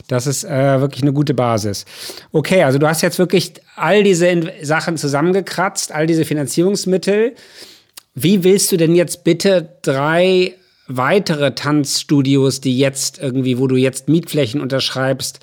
[0.08, 1.86] Das ist äh, wirklich eine gute Basis.
[2.32, 7.34] Okay, also du hast jetzt wirklich all diese Sachen zusammengekratzt, all diese Finanzierungsmittel.
[8.16, 10.56] Wie willst du denn jetzt bitte drei
[10.88, 15.40] weitere Tanzstudios, die jetzt irgendwie, wo du jetzt Mietflächen unterschreibst,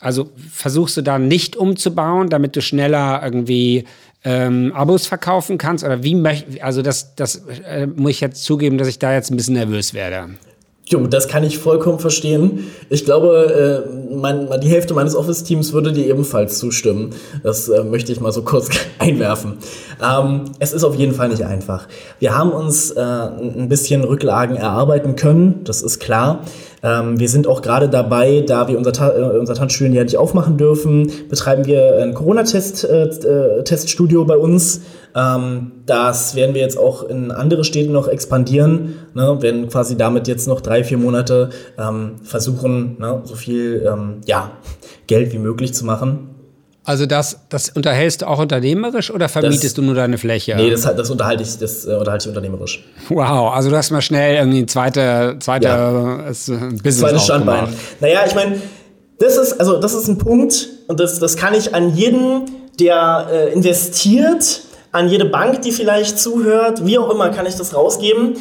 [0.00, 3.84] also versuchst du da nicht umzubauen, damit du schneller irgendwie
[4.24, 5.84] ähm, Abos verkaufen kannst?
[5.84, 9.30] Oder wie möchte, also das, das äh, muss ich jetzt zugeben, dass ich da jetzt
[9.30, 10.30] ein bisschen nervös werde.
[10.90, 12.66] Jo, das kann ich vollkommen verstehen.
[12.88, 17.10] Ich glaube, äh, mein, die Hälfte meines Office-Teams würde dir ebenfalls zustimmen.
[17.44, 19.58] Das äh, möchte ich mal so kurz einwerfen.
[20.02, 21.86] Ähm, es ist auf jeden Fall nicht einfach.
[22.18, 26.40] Wir haben uns äh, ein bisschen Rücklagen erarbeiten können, das ist klar.
[26.82, 30.16] Ähm, wir sind auch gerade dabei, da wir unser, Ta äh, unser Tanzstudio ja nicht
[30.16, 34.80] aufmachen dürfen, betreiben wir ein Corona-Teststudio äh, äh bei uns.
[35.14, 38.94] Ähm, das werden wir jetzt auch in andere Städte noch expandieren.
[39.14, 39.38] Ne?
[39.40, 44.52] Werden quasi damit jetzt noch drei, vier Monate ähm, versuchen, ne, so viel ähm, ja,
[45.06, 46.28] Geld wie möglich zu machen.
[46.82, 50.56] Also das, das unterhältst du auch unternehmerisch oder vermietest das, du nur deine Fläche?
[50.56, 52.84] Nee, das, das, unterhalte, ich, das äh, unterhalte ich unternehmerisch.
[53.10, 56.22] Wow, also du hast mal schnell irgendwie ein zweite, zweite ja.
[56.22, 57.68] Business Zweites Standbein.
[58.00, 58.62] Naja, ich meine,
[59.18, 63.26] das ist, also das ist ein Punkt und das, das kann ich an jeden der
[63.30, 64.62] äh, investiert
[64.92, 68.34] an jede Bank, die vielleicht zuhört, wie auch immer kann ich das rausgeben.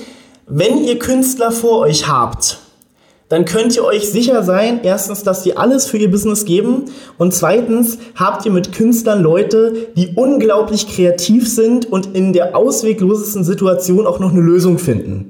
[0.47, 2.59] Wenn ihr Künstler vor euch habt,
[3.29, 6.85] dann könnt ihr euch sicher sein, erstens, dass sie alles für ihr Business geben
[7.19, 13.43] und zweitens habt ihr mit Künstlern Leute, die unglaublich kreativ sind und in der ausweglosesten
[13.43, 15.29] Situation auch noch eine Lösung finden.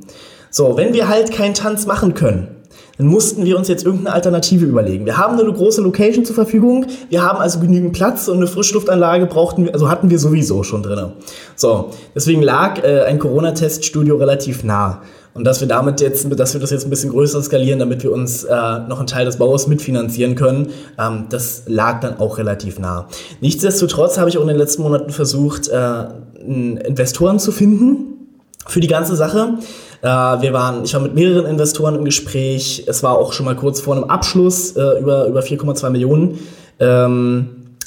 [0.50, 2.59] So, wenn wir halt keinen Tanz machen können,
[3.00, 5.06] dann mussten wir uns jetzt irgendeine Alternative überlegen.
[5.06, 9.26] Wir haben eine große Location zur Verfügung, wir haben also genügend Platz und eine Frischluftanlage
[9.26, 11.14] brauchten wir, also hatten wir sowieso schon drin.
[11.56, 15.02] So, deswegen lag äh, ein Corona-Teststudio relativ nah.
[15.34, 18.12] Und dass wir damit jetzt, dass wir das jetzt ein bisschen größer skalieren, damit wir
[18.12, 18.50] uns äh,
[18.90, 23.08] noch einen Teil des Baues mitfinanzieren können, ähm, das lag dann auch relativ nah.
[23.40, 26.04] Nichtsdestotrotz habe ich auch in den letzten Monaten versucht, äh,
[26.46, 28.19] Investoren zu finden
[28.68, 29.60] für die ganze Sache.
[30.02, 32.84] Äh, wir waren, ich war mit mehreren Investoren im Gespräch.
[32.88, 36.40] Es war auch schon mal kurz vor einem Abschluss äh, über, über 4,2 Millionen.
[36.80, 37.78] Ähm,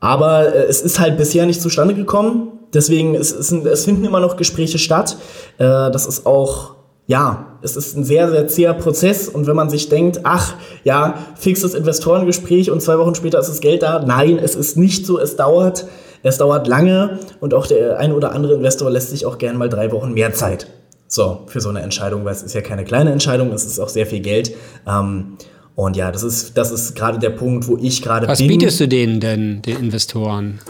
[0.00, 2.52] aber äh, es ist halt bisher nicht zustande gekommen.
[2.72, 5.16] Deswegen es, es, es finden immer noch Gespräche statt.
[5.58, 9.70] Äh, das ist auch ja, es ist ein sehr, sehr zäher Prozess und wenn man
[9.70, 14.38] sich denkt, ach, ja, fixes Investorengespräch und zwei Wochen später ist das Geld da, nein,
[14.38, 15.86] es ist nicht so, es dauert,
[16.22, 19.68] es dauert lange und auch der ein oder andere Investor lässt sich auch gern mal
[19.68, 20.66] drei Wochen mehr Zeit.
[21.06, 23.88] So, für so eine Entscheidung, weil es ist ja keine kleine Entscheidung, es ist auch
[23.88, 24.54] sehr viel Geld.
[24.86, 25.38] Ähm,
[25.74, 28.30] und ja, das ist, das ist gerade der Punkt, wo ich gerade bin.
[28.30, 30.60] Was bietest du denen denn, den Investoren?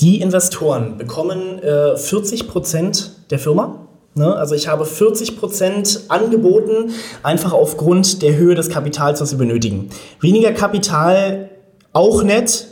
[0.00, 4.34] Die Investoren bekommen äh, 40 Prozent der Firma Ne?
[4.34, 6.90] Also ich habe 40 Prozent angeboten,
[7.22, 9.88] einfach aufgrund der Höhe des Kapitals, was sie benötigen.
[10.20, 11.50] Weniger Kapital,
[11.92, 12.66] auch nett.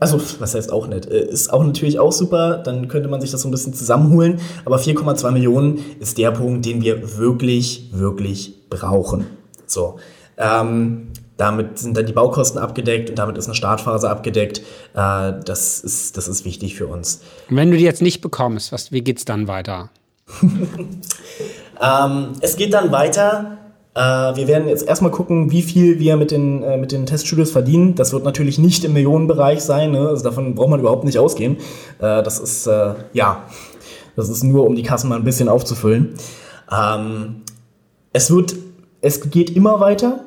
[0.00, 1.06] Also, was heißt auch nett?
[1.06, 4.40] Äh, ist auch natürlich auch super, dann könnte man sich das so ein bisschen zusammenholen.
[4.64, 9.26] Aber 4,2 Millionen ist der Punkt, den wir wirklich, wirklich brauchen.
[9.66, 9.98] So.
[10.36, 14.58] Ähm, damit sind dann die Baukosten abgedeckt und damit ist eine Startphase abgedeckt.
[14.94, 17.20] Äh, das, ist, das ist wichtig für uns.
[17.48, 19.90] Und wenn du die jetzt nicht bekommst, was, wie geht es dann weiter?
[20.42, 23.58] ähm, es geht dann weiter.
[23.98, 27.50] Äh, wir werden jetzt erstmal gucken, wie viel wir mit den, äh, mit den Teststudios
[27.50, 27.96] verdienen.
[27.96, 29.90] Das wird natürlich nicht im Millionenbereich sein.
[29.90, 30.06] Ne?
[30.08, 31.56] Also davon braucht man überhaupt nicht ausgehen.
[31.98, 33.42] Äh, das ist, äh, ja,
[34.14, 36.14] das ist nur, um die Kassen mal ein bisschen aufzufüllen.
[36.70, 37.42] Ähm,
[38.12, 38.54] es wird,
[39.00, 40.20] es geht immer weiter.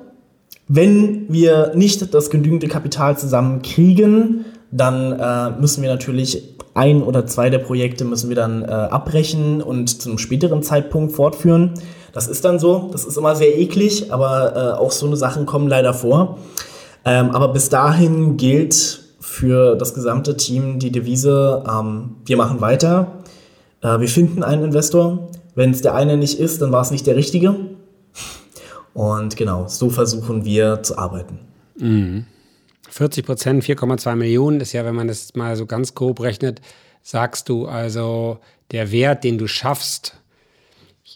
[0.68, 7.50] Wenn wir nicht das genügende Kapital zusammenkriegen, dann äh, müssen wir natürlich ein oder zwei
[7.50, 11.74] der Projekte müssen wir dann äh, abbrechen und zu einem späteren Zeitpunkt fortführen.
[12.14, 12.90] Das ist dann so.
[12.92, 16.38] Das ist immer sehr eklig, aber äh, auch so eine Sachen kommen leider vor.
[17.06, 23.24] Ähm, aber bis dahin gilt für das gesamte Team die Devise, ähm, wir machen weiter.
[23.82, 25.30] Äh, wir finden einen Investor.
[25.56, 27.56] Wenn es der eine nicht ist, dann war es nicht der richtige.
[28.94, 31.40] Und genau, so versuchen wir zu arbeiten.
[31.78, 32.26] Mhm.
[32.90, 36.62] 40 Prozent, 4,2 Millionen ist ja, wenn man das mal so ganz grob rechnet,
[37.02, 38.40] sagst du also,
[38.72, 40.21] der Wert, den du schaffst,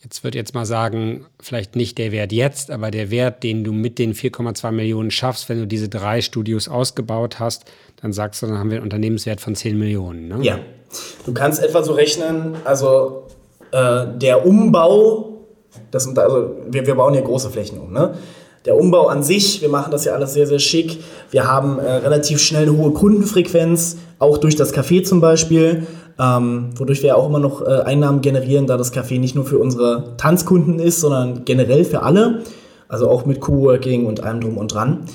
[0.05, 3.73] jetzt würde jetzt mal sagen, vielleicht nicht der Wert jetzt, aber der Wert, den du
[3.73, 7.65] mit den 4,2 Millionen schaffst, wenn du diese drei Studios ausgebaut hast,
[8.01, 10.27] dann sagst du, dann haben wir einen Unternehmenswert von 10 Millionen.
[10.27, 10.37] Ne?
[10.43, 10.59] Ja,
[11.25, 13.23] du kannst etwa so rechnen, also
[13.71, 15.39] äh, der Umbau,
[15.89, 18.13] das, also wir, wir bauen hier große Flächen um, ne?
[18.65, 20.99] der Umbau an sich, wir machen das ja alles sehr, sehr schick.
[21.31, 25.85] Wir haben äh, relativ schnell eine hohe Kundenfrequenz, auch durch das Café zum Beispiel,
[26.19, 29.59] ähm, wodurch wir auch immer noch äh, Einnahmen generieren, da das Café nicht nur für
[29.59, 32.43] unsere Tanzkunden ist, sondern generell für alle.
[32.87, 35.05] Also auch mit Coworking und allem drum und dran.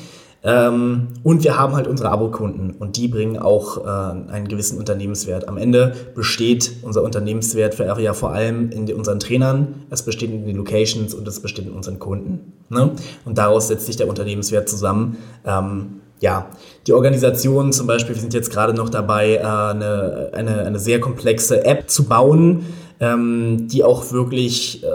[0.42, 5.48] Ähm, und wir haben halt unsere Abokunden und die bringen auch äh, einen gewissen Unternehmenswert.
[5.48, 10.46] Am Ende besteht unser Unternehmenswert für ja vor allem in unseren Trainern, es besteht in
[10.46, 12.54] den Locations und es besteht in unseren Kunden.
[12.70, 12.92] Ne?
[13.26, 15.18] Und daraus setzt sich der Unternehmenswert zusammen.
[15.44, 16.50] Ähm, ja,
[16.86, 21.00] die Organisation zum Beispiel, wir sind jetzt gerade noch dabei, äh, eine, eine, eine sehr
[21.00, 22.66] komplexe App zu bauen,
[23.00, 24.88] ähm, die auch wirklich äh,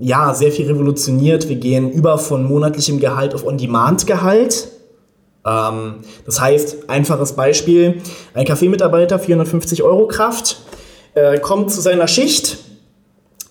[0.00, 1.48] ja, sehr viel revolutioniert.
[1.48, 4.68] Wir gehen über von monatlichem Gehalt auf On-Demand-Gehalt.
[5.44, 8.00] Ähm, das heißt, einfaches Beispiel,
[8.34, 10.60] ein Kaffeemitarbeiter, 450 Euro Kraft,
[11.14, 12.58] äh, kommt zu seiner Schicht,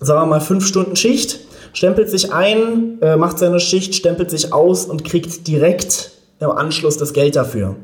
[0.00, 1.40] sagen wir mal 5 Stunden Schicht,
[1.74, 7.12] stempelt sich ein, macht seine Schicht, stempelt sich aus und kriegt direkt im Anschluss das
[7.12, 7.76] Geld dafür.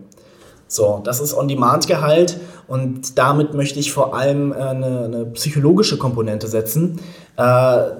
[0.67, 6.47] So, das ist On-Demand-Gehalt und damit möchte ich vor allem äh, eine, eine psychologische Komponente
[6.47, 6.99] setzen,
[7.37, 7.43] äh,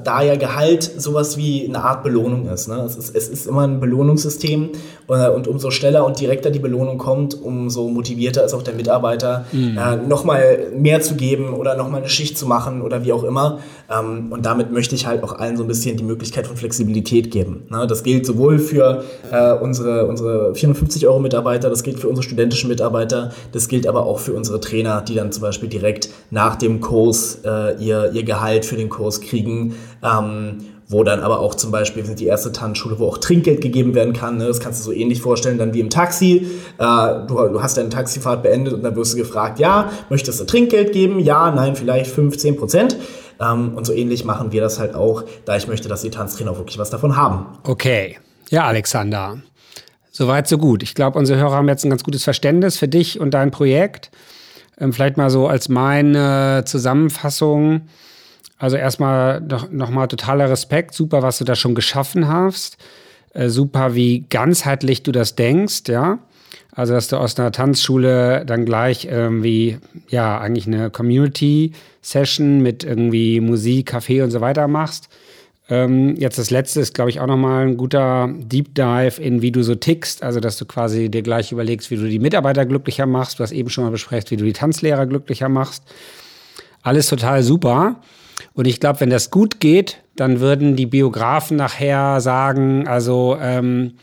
[0.05, 2.69] da ja Gehalt sowas wie eine Art Belohnung ist.
[2.69, 2.77] Ne?
[2.87, 4.71] Es, ist es ist immer ein Belohnungssystem
[5.09, 9.45] äh, und umso schneller und direkter die Belohnung kommt, umso motivierter ist auch der Mitarbeiter,
[9.51, 9.77] mhm.
[9.77, 13.59] äh, nochmal mehr zu geben oder nochmal eine Schicht zu machen oder wie auch immer.
[13.91, 17.33] Ähm, und damit möchte ich halt auch allen so ein bisschen die Möglichkeit von Flexibilität
[17.33, 17.67] geben.
[17.71, 17.89] Ne?
[17.89, 19.03] Das gilt sowohl für
[19.33, 24.07] äh, unsere, unsere 450 Euro Mitarbeiter, das gilt für unsere studentischen Mitarbeiter, das gilt aber
[24.07, 28.13] auch für unsere unsere Trainer, die dann zum Beispiel direkt nach dem Kurs äh, ihr,
[28.13, 29.75] ihr Gehalt für den Kurs kriegen.
[30.03, 33.95] Ähm, wo dann aber auch zum Beispiel, sind die erste Tanzschule, wo auch Trinkgeld gegeben
[33.95, 34.37] werden kann.
[34.37, 34.47] Ne?
[34.47, 36.47] Das kannst du so ähnlich vorstellen, dann wie im Taxi.
[36.77, 40.45] Äh, du, du, hast deine Taxifahrt beendet und dann wirst du gefragt, ja, möchtest du
[40.45, 41.21] Trinkgeld geben?
[41.21, 42.97] Ja, nein, vielleicht 15 Prozent.
[43.41, 46.57] Ähm, und so ähnlich machen wir das halt auch, da ich möchte, dass die Tanztrainer
[46.59, 47.47] wirklich was davon haben.
[47.65, 48.19] Okay.
[48.51, 49.39] Ja, Alexander.
[50.13, 50.83] Soweit, so gut.
[50.83, 54.13] Ich glaube, unsere Hörer haben jetzt ein ganz gutes Verständnis für dich und dein Projekt.
[54.79, 57.83] Ähm, vielleicht mal so als meine Zusammenfassung.
[58.59, 60.95] Also erstmal noch, noch mal totaler Respekt.
[60.95, 62.79] Super, was du da schon geschaffen hast.
[63.33, 66.19] Äh, super, wie ganzheitlich du das denkst, ja.
[66.77, 73.41] Also, dass du aus einer Tanzschule dann gleich irgendwie, ja, eigentlich eine Community-Session mit irgendwie
[73.41, 75.09] Musik, Kaffee und so weiter machst.
[75.71, 79.51] Ähm, jetzt das letzte ist, glaube ich, auch nochmal ein guter Deep Dive in, wie
[79.51, 80.23] du so tickst.
[80.23, 83.39] Also, dass du quasi dir gleich überlegst, wie du die Mitarbeiter glücklicher machst.
[83.39, 85.85] Du hast eben schon mal besprochen, wie du die Tanzlehrer glücklicher machst.
[86.83, 88.01] Alles total super.
[88.53, 93.95] Und ich glaube, wenn das gut geht, dann würden die Biografen nachher sagen, also ähm,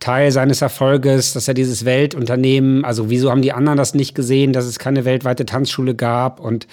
[0.00, 4.52] Teil seines Erfolges, dass er dieses Weltunternehmen, also wieso haben die anderen das nicht gesehen,
[4.52, 6.66] dass es keine weltweite Tanzschule gab und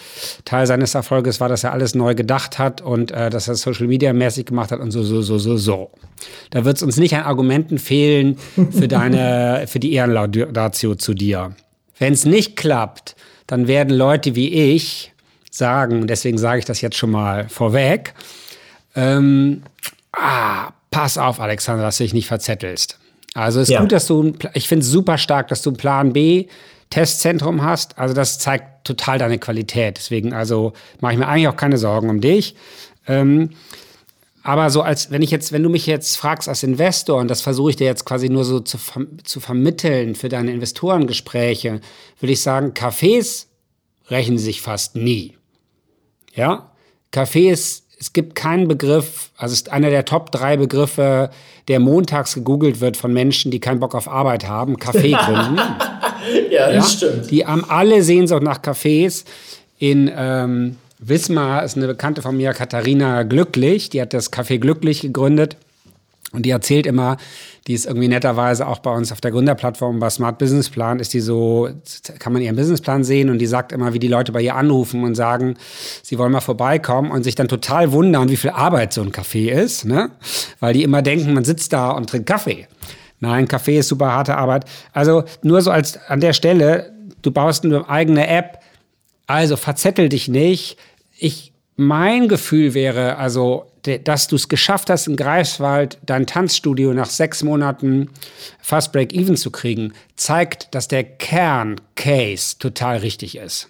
[0.44, 3.88] Teil seines Erfolges war, dass er alles neu gedacht hat und äh, dass er Social
[3.88, 5.92] Media mäßig gemacht hat und so, so, so, so, so.
[6.50, 8.38] Da wird es uns nicht an Argumenten fehlen
[8.72, 11.56] für deine, für die Ehrenlaudatio zu dir.
[11.98, 13.16] Wenn es nicht klappt,
[13.48, 15.14] dann werden Leute wie ich
[15.50, 18.14] sagen, deswegen sage ich das jetzt schon mal vorweg,
[18.96, 19.64] ähm,
[20.12, 23.00] ah, pass auf, Alexander, dass du dich nicht verzettelst.
[23.34, 23.82] Also es ist ja.
[23.82, 26.48] gut, dass du, ich finde es super stark, dass du einen Plan B
[26.90, 27.98] Testzentrum hast.
[27.98, 29.98] Also das zeigt total deine Qualität.
[29.98, 32.56] Deswegen, also mache ich mir eigentlich auch keine Sorgen um dich.
[33.08, 33.50] Ähm,
[34.44, 37.42] aber so als, wenn ich jetzt, wenn du mich jetzt fragst als Investor, und das
[37.42, 38.78] versuche ich dir jetzt quasi nur so zu,
[39.24, 41.80] zu vermitteln für deine Investorengespräche,
[42.20, 43.46] würde ich sagen, Cafés
[44.10, 45.38] rächen sich fast nie.
[46.36, 46.72] Ja,
[47.34, 51.30] ist, es gibt keinen Begriff, also ist einer der Top drei Begriffe,
[51.70, 55.58] der montags gegoogelt wird von Menschen, die keinen Bock auf Arbeit haben, Kaffee gründen.
[56.52, 57.10] ja, das ja?
[57.10, 57.32] stimmt.
[57.32, 59.24] Die haben alle Sehnsucht nach Cafés.
[59.80, 65.00] In ähm, Wismar ist eine Bekannte von mir, Katharina Glücklich, die hat das Café Glücklich
[65.00, 65.56] gegründet.
[66.34, 67.16] Und die erzählt immer,
[67.68, 71.14] die ist irgendwie netterweise auch bei uns auf der Gründerplattform bei Smart Business Plan, ist
[71.14, 71.70] die so,
[72.20, 75.04] kann man ihren Businessplan sehen und die sagt immer, wie die Leute bei ihr anrufen
[75.04, 75.56] und sagen,
[76.02, 79.50] sie wollen mal vorbeikommen und sich dann total wundern, wie viel Arbeit so ein Kaffee
[79.50, 80.12] ist, ne?
[80.60, 82.68] Weil die immer denken, man sitzt da und trinkt Kaffee.
[83.22, 84.66] Nein, Kaffee ist super harte Arbeit.
[84.92, 86.92] Also nur so als an der Stelle,
[87.22, 88.60] du baust eine eigene App,
[89.26, 90.78] also verzettel dich nicht.
[91.18, 93.68] Ich, mein Gefühl wäre, also
[94.06, 98.10] dass du es geschafft hast, in Greifswald dein Tanzstudio nach sechs Monaten
[98.62, 103.68] fast Break-Even zu kriegen, zeigt, dass der Kern-Case total richtig ist.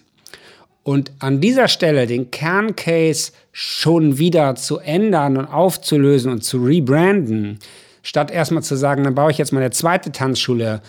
[0.84, 7.58] Und an dieser Stelle den Kern-Case schon wieder zu ändern und aufzulösen und zu rebranden,
[8.02, 10.82] statt erstmal zu sagen, dann baue ich jetzt meine zweite Tanzschule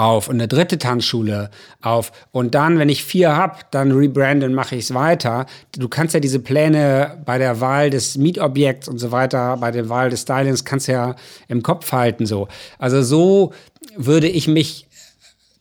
[0.00, 1.50] auf und eine dritte Tanzschule
[1.82, 5.46] auf und dann, wenn ich vier hab, dann rebranden, mache ich es weiter.
[5.76, 9.88] Du kannst ja diese Pläne bei der Wahl des Mietobjekts und so weiter, bei der
[9.88, 11.16] Wahl des Stylings, kannst ja
[11.48, 12.48] im Kopf halten so.
[12.78, 13.52] Also so
[13.96, 14.86] würde ich mich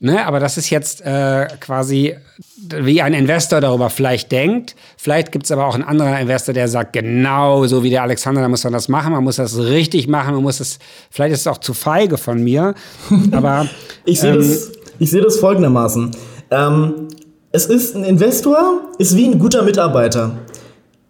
[0.02, 2.16] Ne, aber das ist jetzt äh, quasi,
[2.56, 4.78] wie ein Investor darüber vielleicht denkt.
[4.96, 8.40] Vielleicht gibt es aber auch einen anderen Investor, der sagt, genau so wie der Alexander,
[8.40, 10.80] da muss man das machen, man muss das richtig machen, man muss es,
[11.12, 12.76] vielleicht ist es auch zu feige von mir,
[13.34, 13.68] aber...
[14.06, 16.12] ich sehe ähm, das, seh das folgendermaßen.
[16.50, 17.10] Ähm,
[17.52, 20.38] es ist ein Investor, ist wie ein guter Mitarbeiter.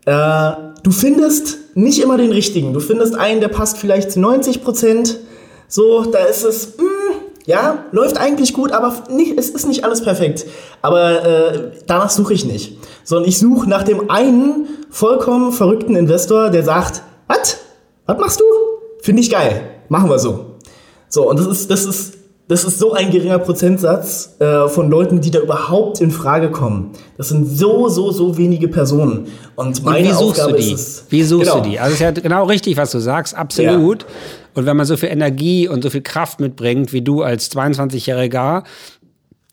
[0.05, 2.73] Äh, du findest nicht immer den richtigen.
[2.73, 5.19] Du findest einen, der passt vielleicht zu 90 Prozent.
[5.67, 6.75] So, da ist es...
[6.77, 6.98] Mh, hm,
[7.49, 10.45] ja, läuft eigentlich gut, aber nicht, es ist nicht alles perfekt.
[10.83, 12.77] Aber äh, danach suche ich nicht.
[13.03, 17.57] Sondern ich suche nach dem einen vollkommen verrückten Investor, der sagt, was?
[18.05, 18.43] Was machst du?
[19.01, 19.63] Finde ich geil.
[19.87, 20.57] Machen wir so.
[21.07, 22.17] So, und das ist, das ist,
[22.49, 26.89] das ist so ein geringer Prozentsatz äh, von Leuten, die da überhaupt in Frage kommen.
[27.15, 29.27] Das sind so, so, so wenige Personen.
[29.55, 30.73] Und meine und wie suchst Aufgabe du die?
[30.73, 31.05] es.
[31.09, 31.63] Wie suchst genau.
[31.63, 31.79] du die?
[31.79, 34.01] Also es ist ja genau richtig, was du sagst, absolut.
[34.01, 34.09] Ja.
[34.55, 38.63] Und wenn man so viel Energie und so viel Kraft mitbringt, wie du als 22-Jähriger,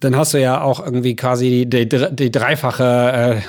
[0.00, 3.40] dann hast du ja auch irgendwie quasi die, die, die dreifache, äh,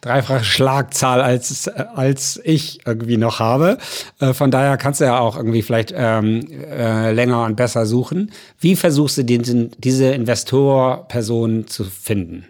[0.00, 3.78] dreifache Schlagzahl als, als ich irgendwie noch habe.
[4.20, 8.30] Äh, von daher kannst du ja auch irgendwie vielleicht ähm, äh, länger und besser suchen.
[8.60, 12.46] Wie versuchst du den, diese Investorperson zu finden?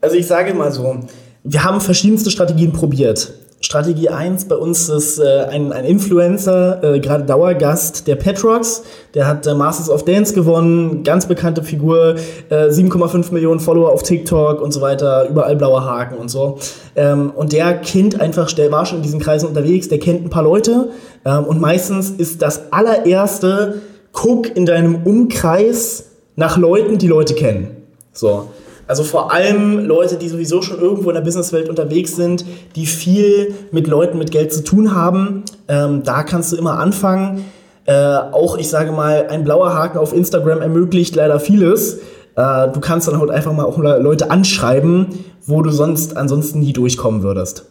[0.00, 1.00] Also ich sage mal so,
[1.44, 3.32] wir haben verschiedenste Strategien probiert.
[3.64, 8.82] Strategie 1 bei uns ist äh, ein, ein Influencer, äh, gerade Dauergast, der Petrox.
[9.14, 12.16] Der hat äh, Masters of Dance gewonnen, ganz bekannte Figur,
[12.50, 16.58] äh, 7,5 Millionen Follower auf TikTok und so weiter, überall blauer Haken und so.
[16.96, 20.30] Ähm, und der kennt einfach, der war schon in diesen Kreisen unterwegs, der kennt ein
[20.30, 20.88] paar Leute.
[21.24, 27.76] Ähm, und meistens ist das allererste, guck in deinem Umkreis nach Leuten, die Leute kennen.
[28.12, 28.48] So.
[28.92, 32.44] Also vor allem Leute, die sowieso schon irgendwo in der Businesswelt unterwegs sind,
[32.76, 35.44] die viel mit Leuten mit Geld zu tun haben.
[35.66, 37.42] Ähm, da kannst du immer anfangen.
[37.86, 42.00] Äh, auch, ich sage mal, ein blauer Haken auf Instagram ermöglicht leider vieles.
[42.36, 45.06] Äh, du kannst dann halt einfach mal auch Leute anschreiben,
[45.46, 47.64] wo du sonst ansonsten nie durchkommen würdest.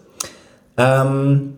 [0.75, 1.53] Ähm,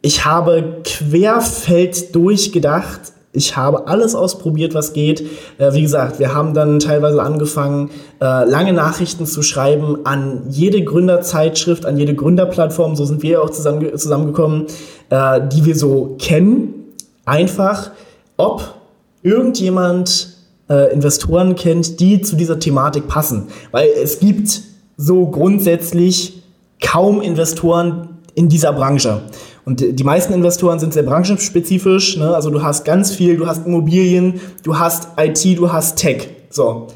[0.00, 5.26] ich habe querfeld durchgedacht, ich habe alles ausprobiert, was geht.
[5.58, 10.82] Äh, wie gesagt, wir haben dann teilweise angefangen, äh, lange Nachrichten zu schreiben an jede
[10.82, 14.66] Gründerzeitschrift, an jede Gründerplattform, so sind wir auch zusammen, zusammengekommen,
[15.10, 16.94] äh, die wir so kennen.
[17.24, 17.90] Einfach,
[18.36, 18.74] ob
[19.22, 20.28] irgendjemand
[20.70, 23.48] äh, Investoren kennt, die zu dieser Thematik passen.
[23.72, 24.62] Weil es gibt
[24.96, 26.42] so grundsätzlich
[26.80, 29.22] kaum Investoren in dieser Branche.
[29.64, 32.16] Und die meisten Investoren sind sehr branchenspezifisch.
[32.16, 32.34] Ne?
[32.34, 36.28] Also du hast ganz viel, du hast Immobilien, du hast IT, du hast Tech.
[36.50, 36.88] So,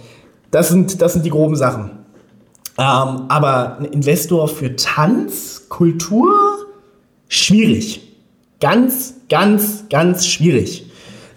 [0.51, 1.91] das sind, das sind die groben Sachen.
[2.79, 6.33] Ähm, aber ein Investor für Tanz, Kultur,
[7.29, 8.03] schwierig.
[8.61, 10.85] Ganz, ganz, ganz schwierig.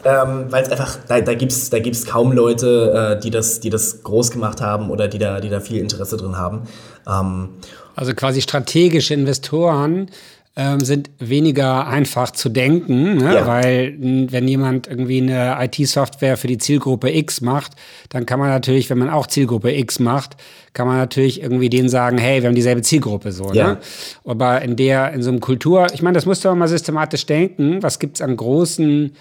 [0.04, 3.60] Ähm, Weil es einfach, da, da gibt es da gibt's kaum Leute, äh, die, das,
[3.60, 6.64] die das groß gemacht haben oder die da, die da viel Interesse drin haben.
[7.08, 7.50] Ähm,
[7.96, 10.10] also quasi strategische Investoren
[10.58, 13.36] ähm, sind weniger einfach zu denken, ne?
[13.36, 13.48] ja.
[13.48, 17.74] weil wenn jemand irgendwie eine IT-Software für die Zielgruppe X macht,
[18.10, 20.36] dann kann man natürlich, wenn man auch Zielgruppe X macht,
[20.74, 23.50] kann man natürlich irgendwie denen sagen, hey, wir haben dieselbe Zielgruppe so.
[23.52, 23.56] Ne?
[23.56, 23.68] Ja.
[23.68, 23.78] Ne?
[24.26, 27.26] Aber in der, in so einem Kultur, ich meine, das musst du auch mal systematisch
[27.26, 29.14] denken, was gibt's an großen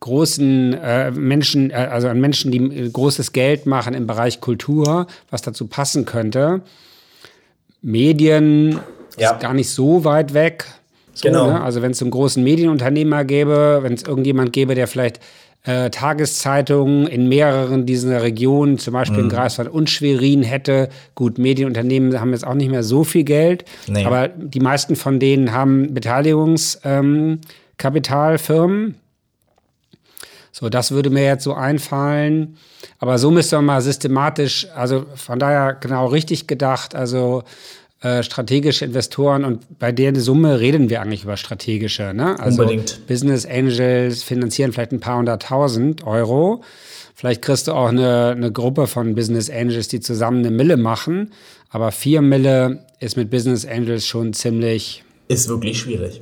[0.00, 5.06] großen äh, Menschen, äh, also an Menschen, die äh, großes Geld machen im Bereich Kultur,
[5.30, 6.60] was dazu passen könnte.
[7.80, 8.80] Medien,
[9.18, 9.32] ja.
[9.32, 10.66] Ist gar nicht so weit weg.
[11.12, 11.46] So, genau.
[11.46, 11.62] Ne?
[11.62, 15.20] Also wenn es einen großen Medienunternehmer gäbe, wenn es irgendjemand gäbe, der vielleicht
[15.64, 19.24] äh, Tageszeitungen in mehreren dieser Regionen, zum Beispiel mhm.
[19.24, 20.90] in Greifswald und Schwerin hätte.
[21.14, 24.04] Gut, Medienunternehmen haben jetzt auch nicht mehr so viel Geld, nee.
[24.04, 28.86] aber die meisten von denen haben Beteiligungskapitalfirmen.
[28.86, 28.94] Ähm,
[30.52, 32.58] so, das würde mir jetzt so einfallen.
[32.98, 37.42] Aber so müsste man mal systematisch, also von daher genau richtig gedacht, also
[38.04, 42.12] äh, strategische Investoren und bei der Summe reden wir eigentlich über strategische.
[42.12, 42.38] Ne?
[42.38, 43.06] Also Unbedingt.
[43.06, 46.62] Business Angels finanzieren vielleicht ein paar hunderttausend Euro.
[47.14, 51.32] Vielleicht kriegst du auch eine, eine Gruppe von Business Angels, die zusammen eine Mille machen.
[51.70, 55.02] Aber vier Mille ist mit Business Angels schon ziemlich.
[55.28, 56.20] Ist wirklich schwierig.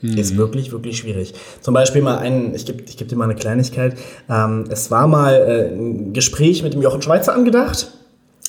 [0.00, 0.16] Mhm.
[0.16, 1.34] Ist wirklich, wirklich schwierig.
[1.60, 3.98] Zum Beispiel mal ein, ich gebe ich geb dir mal eine Kleinigkeit.
[4.30, 7.92] Ähm, es war mal äh, ein Gespräch mit dem Jochen Schweizer angedacht.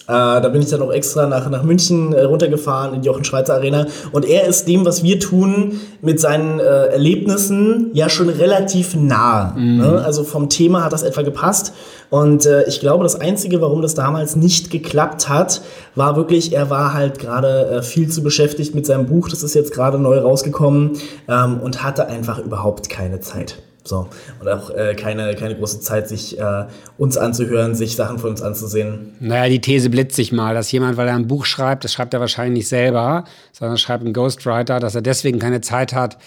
[0.08, 3.24] Äh, da bin ich dann auch extra nach, nach München äh, runtergefahren in die Jochen
[3.24, 3.86] Schweizer Arena.
[4.12, 9.54] Und er ist dem, was wir tun, mit seinen äh, Erlebnissen ja schon relativ nah.
[9.56, 9.78] Mhm.
[9.78, 10.02] Ne?
[10.04, 11.74] Also vom Thema hat das etwa gepasst.
[12.10, 15.62] Und äh, ich glaube, das Einzige, warum das damals nicht geklappt hat,
[15.95, 19.30] war wirklich, er war halt gerade äh, viel zu beschäftigt mit seinem Buch.
[19.30, 20.97] Das ist jetzt gerade neu rausgekommen
[21.30, 23.62] ähm, und hatte einfach überhaupt keine Zeit.
[23.84, 24.07] So.
[24.39, 26.65] Und auch äh, keine, keine große Zeit, sich äh,
[26.97, 29.13] uns anzuhören, sich Sachen von uns anzusehen.
[29.19, 32.13] Naja, die These blitzt sich mal, dass jemand, weil er ein Buch schreibt, das schreibt
[32.13, 36.17] er wahrscheinlich nicht selber, sondern schreibt ein Ghostwriter, dass er deswegen keine Zeit hat.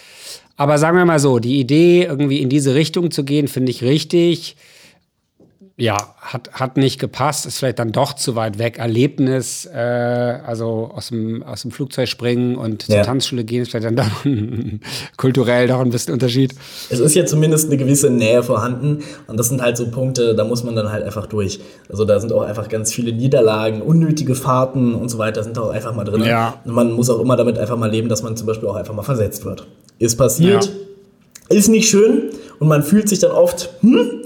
[0.57, 3.83] Aber sagen wir mal so, die Idee, irgendwie in diese Richtung zu gehen, finde ich
[3.83, 4.57] richtig
[5.77, 8.79] ja, hat, hat nicht gepasst, ist vielleicht dann doch zu weit weg.
[8.79, 12.97] Erlebnis, äh, also aus dem, aus dem Flugzeug springen und ja.
[12.97, 14.25] zur Tanzschule gehen, ist vielleicht dann doch
[15.17, 16.55] kulturell doch ein bisschen Unterschied.
[16.91, 20.45] Es ist ja zumindest eine gewisse Nähe vorhanden und das sind halt so Punkte, da
[20.45, 21.59] muss man dann halt einfach durch.
[21.89, 25.71] Also da sind auch einfach ganz viele Niederlagen, unnötige Fahrten und so weiter sind auch
[25.71, 26.23] einfach mal drin.
[26.23, 26.61] Ja.
[26.65, 28.95] Und man muss auch immer damit einfach mal leben, dass man zum Beispiel auch einfach
[28.95, 29.67] mal versetzt wird.
[29.99, 30.67] Ist passiert,
[31.51, 31.57] ja.
[31.57, 34.23] ist nicht schön und man fühlt sich dann oft, hm,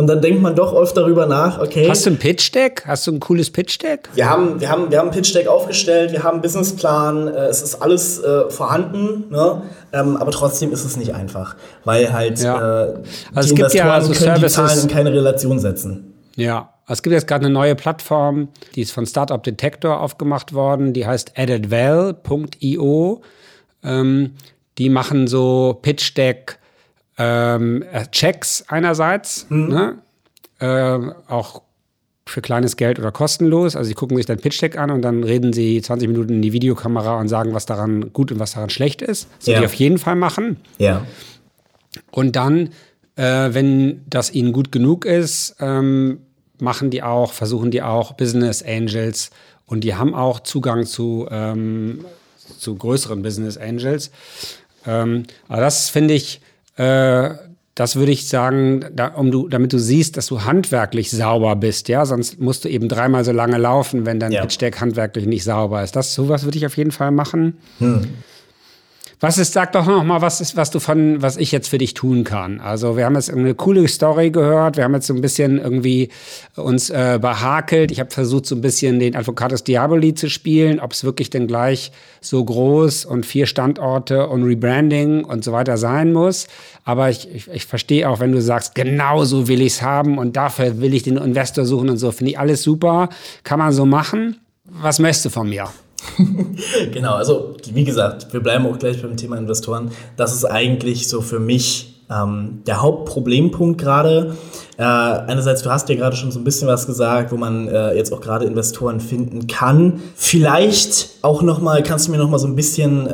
[0.00, 1.86] und dann denkt man doch oft darüber nach, okay.
[1.86, 2.84] Hast du ein Pitch-Deck?
[2.86, 4.08] Hast du ein cooles Pitch-Deck?
[4.14, 7.60] Wir haben, wir, haben, wir haben ein Pitch-Deck aufgestellt, wir haben einen Businessplan, äh, es
[7.60, 9.60] ist alles äh, vorhanden, ne?
[9.92, 12.84] Ähm, aber trotzdem ist es nicht einfach, weil halt ja.
[12.84, 12.94] äh,
[13.34, 16.14] also die Investoren ja so können die Zahlen in keine Relation setzen.
[16.34, 20.94] Ja, es gibt jetzt gerade eine neue Plattform, die ist von Startup Detector aufgemacht worden,
[20.94, 23.20] die heißt addedval.io.
[23.84, 24.30] Ähm,
[24.78, 26.58] die machen so Pitch-Deck
[27.20, 29.68] ähm, äh, Checks einerseits, mhm.
[29.68, 29.98] ne?
[30.58, 31.62] äh, auch
[32.26, 33.76] für kleines Geld oder kostenlos.
[33.76, 36.54] Also sie gucken sich dein Pitch-Deck an und dann reden sie 20 Minuten in die
[36.54, 39.28] Videokamera und sagen, was daran gut und was daran schlecht ist.
[39.38, 39.58] Das ja.
[39.60, 40.56] die auf jeden Fall machen.
[40.78, 41.04] Ja.
[42.10, 42.70] Und dann,
[43.16, 46.20] äh, wenn das ihnen gut genug ist, ähm,
[46.58, 49.30] machen die auch, versuchen die auch Business Angels
[49.66, 52.04] und die haben auch Zugang zu, ähm,
[52.58, 54.10] zu größeren Business Angels.
[54.86, 56.40] Ähm, aber das finde ich,
[56.80, 57.34] äh,
[57.74, 61.88] das würde ich sagen, da, um du, damit du siehst, dass du handwerklich sauber bist,
[61.88, 64.42] ja, sonst musst du eben dreimal so lange laufen, wenn dein ja.
[64.42, 65.96] Pitch Deck handwerklich nicht sauber ist.
[65.96, 67.58] Das sowas würde ich auf jeden Fall machen.
[67.78, 68.08] Hm.
[69.22, 71.76] Was ist, sag doch noch mal, was ist, was du von, was ich jetzt für
[71.76, 72.58] dich tun kann.
[72.58, 76.08] Also wir haben jetzt eine coole Story gehört, wir haben jetzt so ein bisschen irgendwie
[76.56, 77.90] uns äh, behakelt.
[77.90, 81.46] Ich habe versucht, so ein bisschen den Advocatus Diaboli zu spielen, ob es wirklich denn
[81.46, 81.92] gleich
[82.22, 86.46] so groß und vier Standorte und Rebranding und so weiter sein muss.
[86.84, 90.16] Aber ich, ich, ich verstehe auch, wenn du sagst, genau so will ich es haben
[90.16, 93.10] und dafür will ich den Investor suchen und so, finde ich alles super.
[93.44, 94.40] Kann man so machen.
[94.64, 95.68] Was möchtest du von mir?
[96.92, 99.90] genau, also wie gesagt, wir bleiben auch gleich beim Thema Investoren.
[100.16, 104.34] Das ist eigentlich so für mich ähm, der Hauptproblempunkt gerade.
[104.76, 107.94] Äh, einerseits, du hast ja gerade schon so ein bisschen was gesagt, wo man äh,
[107.94, 110.00] jetzt auch gerade Investoren finden kann.
[110.16, 113.12] Vielleicht auch nochmal, kannst du mir nochmal so ein bisschen, äh,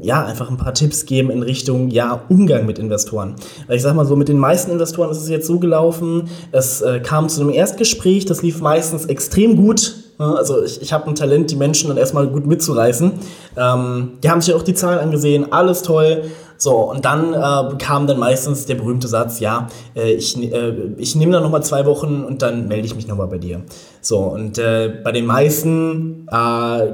[0.00, 3.34] ja, einfach ein paar Tipps geben in Richtung, ja, Umgang mit Investoren.
[3.66, 6.80] Weil ich sag mal so, mit den meisten Investoren ist es jetzt so gelaufen, es
[6.80, 11.14] äh, kam zu einem Erstgespräch, das lief meistens extrem gut also ich, ich habe ein
[11.14, 13.12] Talent, die Menschen dann erstmal gut mitzureißen.
[13.56, 16.24] Ähm, die haben sich auch die Zahlen angesehen, alles toll.
[16.56, 21.16] So, und dann äh, kam dann meistens der berühmte Satz, ja, äh, ich, äh, ich
[21.16, 23.62] nehme dann nochmal zwei Wochen und dann melde ich mich nochmal bei dir.
[24.00, 26.92] So, und äh, bei den meisten, äh,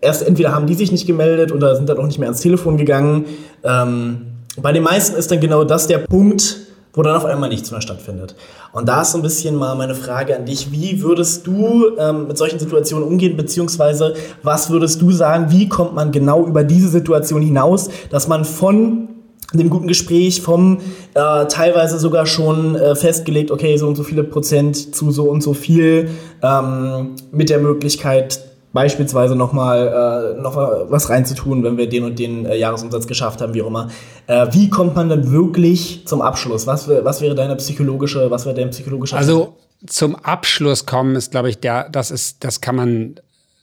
[0.00, 2.76] erst entweder haben die sich nicht gemeldet oder sind dann auch nicht mehr ans Telefon
[2.76, 3.26] gegangen.
[3.64, 4.26] Ähm,
[4.62, 6.63] bei den meisten ist dann genau das der Punkt,
[6.94, 8.34] wo dann auf einmal nichts mehr stattfindet.
[8.72, 12.28] Und da ist so ein bisschen mal meine Frage an dich, wie würdest du ähm,
[12.28, 16.88] mit solchen Situationen umgehen, beziehungsweise was würdest du sagen, wie kommt man genau über diese
[16.88, 19.08] Situation hinaus, dass man von
[19.52, 20.78] dem guten Gespräch vom
[21.14, 25.42] äh, teilweise sogar schon äh, festgelegt, okay, so und so viele Prozent zu so und
[25.42, 26.10] so viel
[26.42, 28.40] ähm, mit der Möglichkeit
[28.74, 33.54] beispielsweise nochmal äh, noch was reinzutun, wenn wir den und den äh, Jahresumsatz geschafft haben,
[33.54, 33.88] wie auch immer.
[34.26, 36.66] Äh, wie kommt man dann wirklich zum Abschluss?
[36.66, 39.56] Was, was wäre deine psychologische, was wäre dein psychologischer Also
[39.86, 43.14] zum Abschluss kommen ist, glaube ich, der, das ist, das kann man,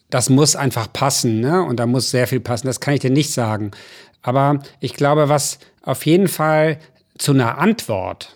[0.09, 1.61] das muss einfach passen, ne?
[1.61, 2.67] Und da muss sehr viel passen.
[2.67, 3.71] Das kann ich dir nicht sagen.
[4.21, 6.79] Aber ich glaube, was auf jeden Fall
[7.17, 8.33] zu einer Antwort,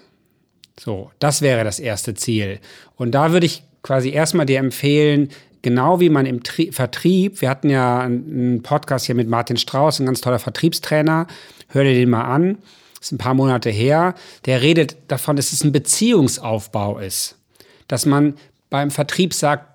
[0.78, 2.60] so, das wäre das erste Ziel.
[2.98, 5.30] Und da würde ich quasi erstmal dir empfehlen,
[5.66, 10.00] genau wie man im Tri Vertrieb, wir hatten ja einen Podcast hier mit Martin Strauß,
[10.00, 11.26] ein ganz toller Vertriebstrainer,
[11.70, 12.60] hör dir den mal an,
[13.02, 14.14] ist ein paar Monate her,
[14.46, 17.40] der redet davon, dass es ein Beziehungsaufbau ist.
[17.88, 18.36] Dass man
[18.70, 19.66] beim Vertrieb sagt,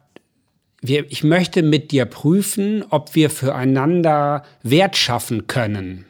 [0.81, 6.05] wir, ich möchte mit dir prüfen, ob wir füreinander Wert schaffen können.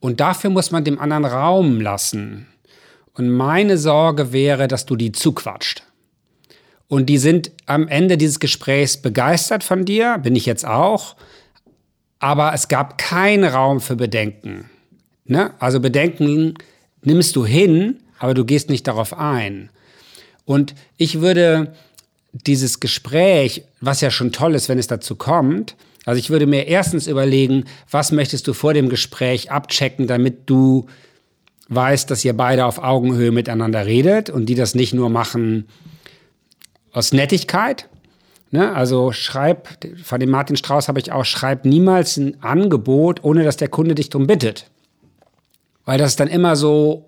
[0.00, 2.46] Und dafür muss man dem anderen Raum lassen.
[3.12, 5.82] Und meine Sorge wäre, dass du die zuquatscht.
[6.90, 11.14] Und die sind am Ende dieses Gesprächs begeistert von dir, bin ich jetzt auch.
[12.18, 14.68] Aber es gab keinen Raum für Bedenken.
[15.24, 15.52] Ne?
[15.60, 16.54] Also Bedenken
[17.02, 19.70] nimmst du hin, aber du gehst nicht darauf ein.
[20.44, 21.76] Und ich würde
[22.32, 25.76] dieses Gespräch, was ja schon toll ist, wenn es dazu kommt,
[26.06, 30.86] also ich würde mir erstens überlegen, was möchtest du vor dem Gespräch abchecken, damit du
[31.68, 35.68] weißt, dass ihr beide auf Augenhöhe miteinander redet und die das nicht nur machen,
[36.92, 37.88] aus Nettigkeit.
[38.50, 38.74] Ne?
[38.74, 39.68] Also schreib,
[40.02, 43.94] von dem Martin Strauß habe ich auch, schreib niemals ein Angebot, ohne dass der Kunde
[43.94, 44.66] dich darum bittet.
[45.84, 47.04] Weil das ist dann immer so,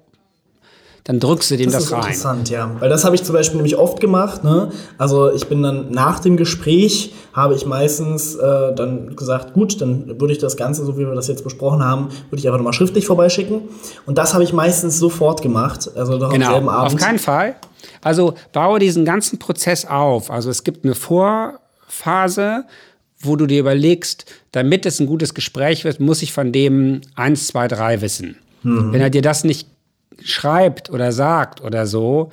[1.05, 2.01] dann drückst du dem das, das rein.
[2.01, 2.71] Das ist interessant, ja.
[2.79, 4.45] Weil das habe ich zum Beispiel nämlich oft gemacht.
[4.45, 4.71] Ne?
[4.99, 10.21] Also ich bin dann nach dem Gespräch, habe ich meistens äh, dann gesagt, gut, dann
[10.21, 12.73] würde ich das Ganze, so wie wir das jetzt besprochen haben, würde ich einfach nochmal
[12.73, 13.63] schriftlich vorbeischicken.
[14.07, 15.91] Und das habe ich meistens sofort gemacht.
[15.97, 16.95] Also doch genau, am selben Abend.
[16.95, 17.57] Auf keinen Fall.
[18.03, 20.31] Also baue diesen ganzen Prozess auf.
[20.31, 22.67] Also es gibt eine Vorphase,
[23.19, 27.47] wo du dir überlegst, damit es ein gutes Gespräch wird, muss ich von dem eins,
[27.47, 28.37] zwei, drei wissen.
[28.63, 28.93] Mhm.
[28.93, 29.69] Wenn er dir das nicht
[30.23, 32.31] schreibt oder sagt oder so,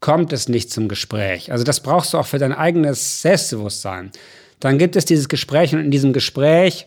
[0.00, 1.50] kommt es nicht zum Gespräch.
[1.50, 4.12] Also das brauchst du auch für dein eigenes Selbstbewusstsein.
[4.60, 6.86] Dann gibt es dieses Gespräch und in diesem Gespräch,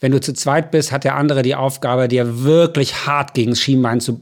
[0.00, 3.60] wenn du zu zweit bist, hat der andere die Aufgabe, dir wirklich hart gegen das
[3.60, 4.20] Schienbein zu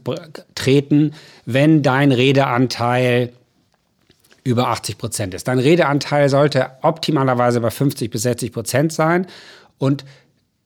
[0.55, 1.13] treten,
[1.45, 3.31] wenn dein Redeanteil
[4.49, 5.47] über 80 Prozent ist.
[5.47, 9.27] Dein Redeanteil sollte optimalerweise bei 50 bis 60 Prozent sein
[9.77, 10.05] und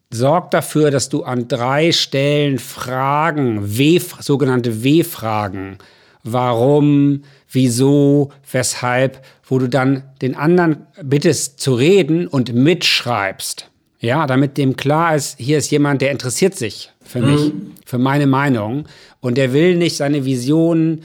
[0.09, 5.77] sorg dafür, dass du an drei Stellen Fragen, w, sogenannte W-Fragen,
[6.23, 13.69] warum, wieso, weshalb, wo du dann den anderen bittest zu reden und mitschreibst.
[13.99, 17.71] Ja, damit dem klar ist, hier ist jemand, der interessiert sich für mich, mhm.
[17.86, 18.86] für meine Meinung
[19.21, 21.03] und der will nicht seine Visionen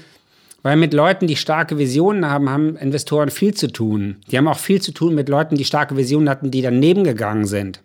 [0.68, 4.16] weil mit Leuten, die starke Visionen haben, haben Investoren viel zu tun.
[4.30, 7.46] Die haben auch viel zu tun mit Leuten, die starke Visionen hatten, die daneben gegangen
[7.46, 7.80] sind.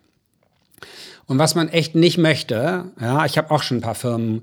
[1.24, 4.42] Und was man echt nicht möchte, ja, ich habe auch schon ein paar Firmen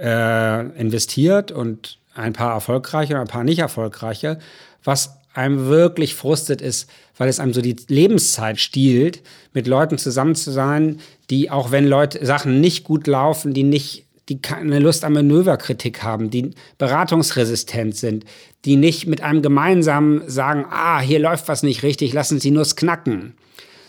[0.00, 4.38] äh, investiert und ein paar erfolgreiche und ein paar nicht erfolgreiche.
[4.84, 9.22] Was einem wirklich frustet ist, weil es einem so die Lebenszeit stiehlt,
[9.54, 11.00] mit Leuten zusammen zu sein,
[11.30, 16.02] die auch wenn Leute Sachen nicht gut laufen, die nicht die keine Lust an Manöverkritik
[16.02, 18.24] haben, die beratungsresistent sind,
[18.64, 22.64] die nicht mit einem gemeinsam sagen, ah, hier läuft was nicht richtig, lassen Sie nur
[22.64, 23.34] knacken.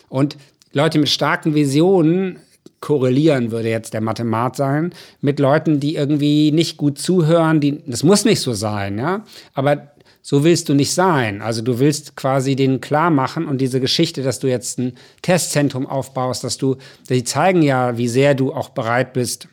[0.10, 0.38] Und
[0.74, 2.40] Leute mit starken Visionen
[2.80, 8.04] korrelieren, würde jetzt der Mathemat sein, mit Leuten, die irgendwie nicht gut zuhören, die, das
[8.04, 11.42] muss nicht so sein, ja, aber so willst du nicht sein.
[11.42, 15.88] Also du willst quasi denen klar machen und diese Geschichte, dass du jetzt ein Testzentrum
[15.88, 16.76] aufbaust, dass du,
[17.10, 19.48] die zeigen ja, wie sehr du auch bereit bist,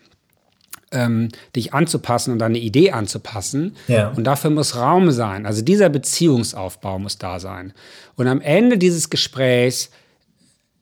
[0.94, 3.76] ähm, dich anzupassen und deine Idee anzupassen.
[3.88, 4.08] Ja.
[4.08, 5.44] Und dafür muss Raum sein.
[5.44, 7.74] Also dieser Beziehungsaufbau muss da sein.
[8.16, 9.90] Und am Ende dieses Gesprächs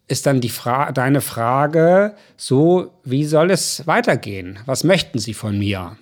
[0.07, 4.59] ist dann die Fra deine Frage so, wie soll es weitergehen?
[4.67, 5.97] Was möchten Sie von mir?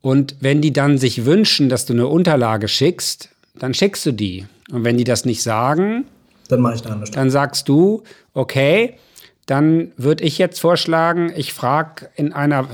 [0.00, 4.46] Und wenn die dann sich wünschen, dass du eine Unterlage schickst, dann schickst du die.
[4.70, 6.06] Und wenn die das nicht sagen,
[6.48, 6.60] dann
[7.16, 8.02] Dann sagst du,
[8.34, 8.98] okay,
[9.46, 12.68] dann würde ich jetzt vorschlagen, ich frage in einer,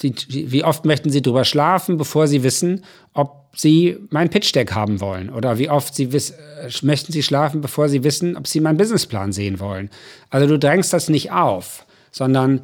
[0.00, 5.30] wie oft möchten Sie drüber schlafen, bevor Sie wissen, ob Sie mein Pitch-Deck haben wollen?
[5.30, 8.76] Oder wie oft Sie wiss, äh, möchten Sie schlafen, bevor Sie wissen, ob Sie meinen
[8.76, 9.90] Businessplan sehen wollen?
[10.30, 12.60] Also du drängst das nicht auf, sondern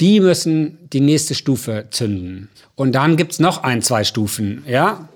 [0.00, 2.48] die müssen die nächste Stufe zünden.
[2.74, 5.08] Und dann gibt es noch ein, zwei Stufen, ja?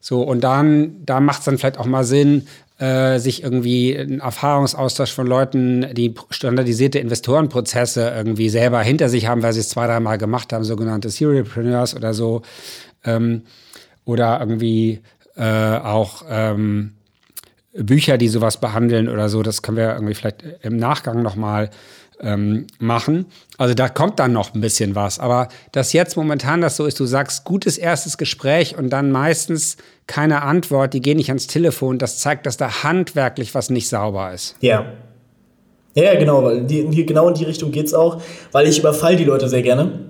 [0.00, 2.46] So, und dann, da macht es dann vielleicht auch mal Sinn,
[2.78, 9.42] äh, sich irgendwie einen Erfahrungsaustausch von Leuten, die standardisierte Investorenprozesse irgendwie selber hinter sich haben,
[9.42, 12.42] weil sie es zwei, dreimal gemacht haben, sogenannte Serialpreneurs oder so.
[13.04, 13.42] Ähm,
[14.04, 15.00] oder irgendwie
[15.36, 16.94] äh, auch ähm,
[17.74, 19.42] Bücher, die sowas behandeln oder so.
[19.42, 21.70] Das können wir irgendwie vielleicht im Nachgang nochmal
[22.20, 23.26] ähm, machen.
[23.58, 25.18] Also da kommt dann noch ein bisschen was.
[25.18, 29.76] Aber dass jetzt momentan das so ist, du sagst gutes erstes Gespräch und dann meistens
[30.06, 34.32] keine Antwort, die gehen nicht ans Telefon, das zeigt, dass da handwerklich was nicht sauber
[34.32, 34.56] ist.
[34.60, 34.86] Ja.
[35.96, 39.48] Ja, genau, die, genau in die Richtung geht es auch, weil ich überfall die Leute
[39.48, 40.00] sehr gerne.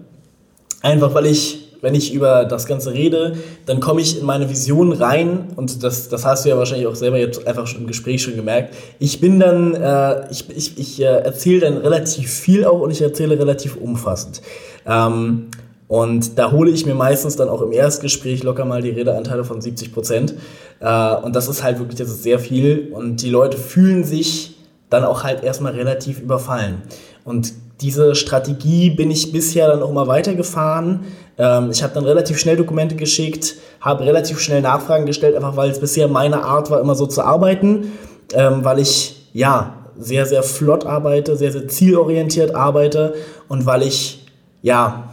[0.81, 4.93] Einfach weil ich wenn ich über das Ganze rede, dann komme ich in meine Vision
[4.93, 8.23] rein und das, das hast du ja wahrscheinlich auch selber jetzt einfach schon im Gespräch
[8.23, 8.75] schon gemerkt.
[8.99, 13.03] Ich bin dann, äh, ich, ich, ich äh, erzähle dann relativ viel auch und ich
[13.03, 14.41] erzähle relativ umfassend.
[14.87, 15.49] Ähm,
[15.87, 19.61] und da hole ich mir meistens dann auch im Erstgespräch locker mal die Redeanteile von
[19.61, 20.35] 70 Prozent.
[20.81, 22.91] Äh, und das ist halt wirklich, das ist sehr viel.
[22.93, 24.57] Und die Leute fühlen sich
[24.89, 26.83] dann auch halt erstmal relativ überfallen.
[27.25, 31.01] Und diese Strategie bin ich bisher dann auch mal weitergefahren.
[31.39, 35.71] Ähm, ich habe dann relativ schnell Dokumente geschickt, habe relativ schnell Nachfragen gestellt, einfach weil
[35.71, 37.93] es bisher meine Art war, immer so zu arbeiten,
[38.33, 43.15] ähm, weil ich ja sehr, sehr flott arbeite, sehr, sehr zielorientiert arbeite
[43.49, 44.27] und weil ich
[44.63, 45.11] ja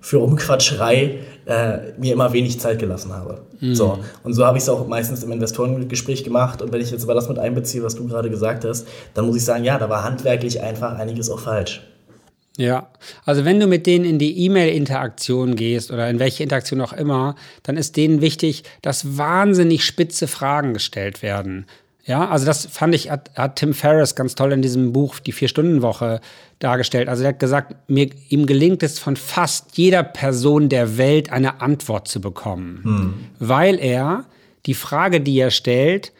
[0.00, 1.18] für Rumquatscherei
[1.48, 3.40] äh, mir immer wenig Zeit gelassen habe.
[3.60, 3.74] Mhm.
[3.74, 3.98] So.
[4.22, 6.60] Und so habe ich es auch meistens im Investorengespräch gemacht.
[6.60, 9.36] Und wenn ich jetzt aber das mit einbeziehe, was du gerade gesagt hast, dann muss
[9.36, 11.82] ich sagen, ja, da war handwerklich einfach einiges auch falsch.
[12.58, 12.90] Ja,
[13.24, 17.36] also wenn du mit denen in die E-Mail-Interaktion gehst oder in welche Interaktion auch immer,
[17.62, 21.66] dann ist denen wichtig, dass wahnsinnig spitze Fragen gestellt werden.
[22.08, 25.30] Ja, also das fand ich, hat, hat Tim Ferriss ganz toll in diesem Buch Die
[25.30, 26.22] Vier-Stunden-Woche
[26.58, 27.06] dargestellt.
[27.06, 31.60] Also er hat gesagt, mir, ihm gelingt es von fast jeder Person der Welt eine
[31.60, 33.14] Antwort zu bekommen, hm.
[33.38, 34.24] weil er
[34.64, 36.12] die Frage, die er stellt,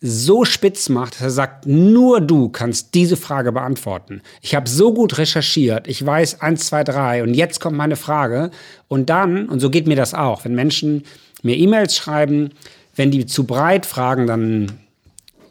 [0.00, 4.22] so spitz macht, dass er sagt, nur du kannst diese Frage beantworten.
[4.42, 8.50] Ich habe so gut recherchiert, ich weiß eins, zwei, drei und jetzt kommt meine Frage.
[8.88, 11.04] Und dann, und so geht mir das auch, wenn Menschen
[11.42, 12.50] mir E-Mails schreiben,
[12.96, 14.72] wenn die zu breit fragen, dann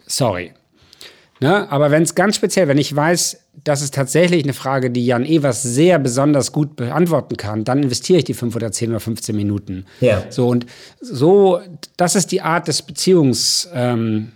[0.07, 0.53] sorry.
[1.39, 1.71] Ne?
[1.71, 5.25] Aber wenn es ganz speziell, wenn ich weiß, das ist tatsächlich eine Frage, die Jan
[5.25, 9.35] Evers sehr besonders gut beantworten kann, dann investiere ich die fünf oder zehn oder 15
[9.35, 9.85] Minuten.
[10.01, 10.23] Ja.
[10.29, 10.65] So und
[10.99, 11.59] so,
[11.95, 14.31] das ist die Art des Beziehungs, ähm.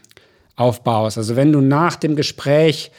[0.57, 2.91] Also wenn du nach dem Gespräch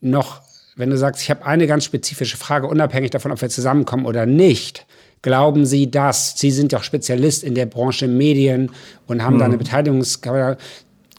[0.00, 0.40] noch,
[0.74, 4.24] wenn du sagst, ich habe eine ganz spezifische Frage, unabhängig davon, ob wir zusammenkommen oder
[4.24, 4.86] nicht,
[5.20, 6.38] glauben Sie das?
[6.38, 8.70] Sie sind doch Spezialist in der Branche Medien
[9.06, 9.40] und haben mhm.
[9.40, 10.22] da eine Beteiligungs...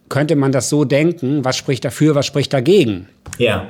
[0.09, 1.43] Könnte man das so denken?
[1.43, 3.07] Was spricht dafür, was spricht dagegen?
[3.37, 3.67] Ja.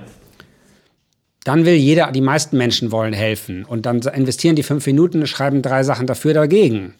[1.44, 3.64] dann will jeder, die meisten Menschen wollen helfen.
[3.64, 6.94] Und dann investieren die fünf Minuten, schreiben drei Sachen dafür dagegen.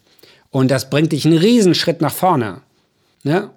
[0.50, 2.62] Und das bringt dich einen Riesenschritt nach vorne.
[3.24, 3.50] Ne?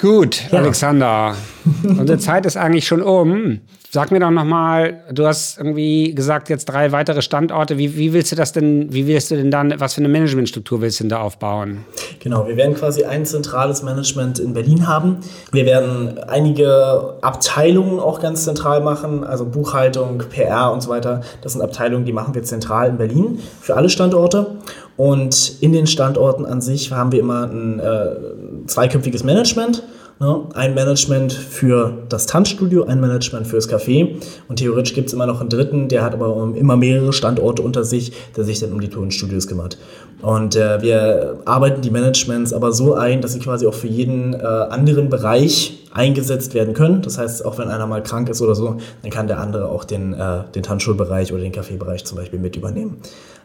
[0.00, 0.60] Gut, ja.
[0.60, 1.34] Alexander.
[1.82, 3.60] Unsere Zeit ist eigentlich schon um.
[3.92, 7.76] Sag mir doch nochmal, du hast irgendwie gesagt, jetzt drei weitere Standorte.
[7.76, 10.80] Wie, wie, willst du das denn, wie willst du denn dann, was für eine Managementstruktur
[10.80, 11.84] willst du denn da aufbauen?
[12.20, 15.18] Genau, wir werden quasi ein zentrales Management in Berlin haben.
[15.50, 21.22] Wir werden einige Abteilungen auch ganz zentral machen, also Buchhaltung, PR und so weiter.
[21.42, 24.58] Das sind Abteilungen, die machen wir zentral in Berlin für alle Standorte.
[25.00, 29.82] Und in den Standorten an sich haben wir immer ein äh, zweiköpfiges Management.
[30.18, 30.42] Ne?
[30.52, 34.16] Ein Management für das Tanzstudio, ein Management fürs Café
[34.48, 37.82] und theoretisch gibt es immer noch einen dritten, der hat aber immer mehrere Standorte unter
[37.82, 39.78] sich, der sich dann um die Tonstudios kümmert.
[40.20, 44.34] Und äh, wir arbeiten die Managements aber so ein, dass sie quasi auch für jeden
[44.34, 47.00] äh, anderen Bereich eingesetzt werden können.
[47.00, 49.84] Das heißt, auch wenn einer mal krank ist oder so, dann kann der andere auch
[49.84, 52.98] den, äh, den Tanzschulbereich oder den Kaffeebereich zum Beispiel mit übernehmen.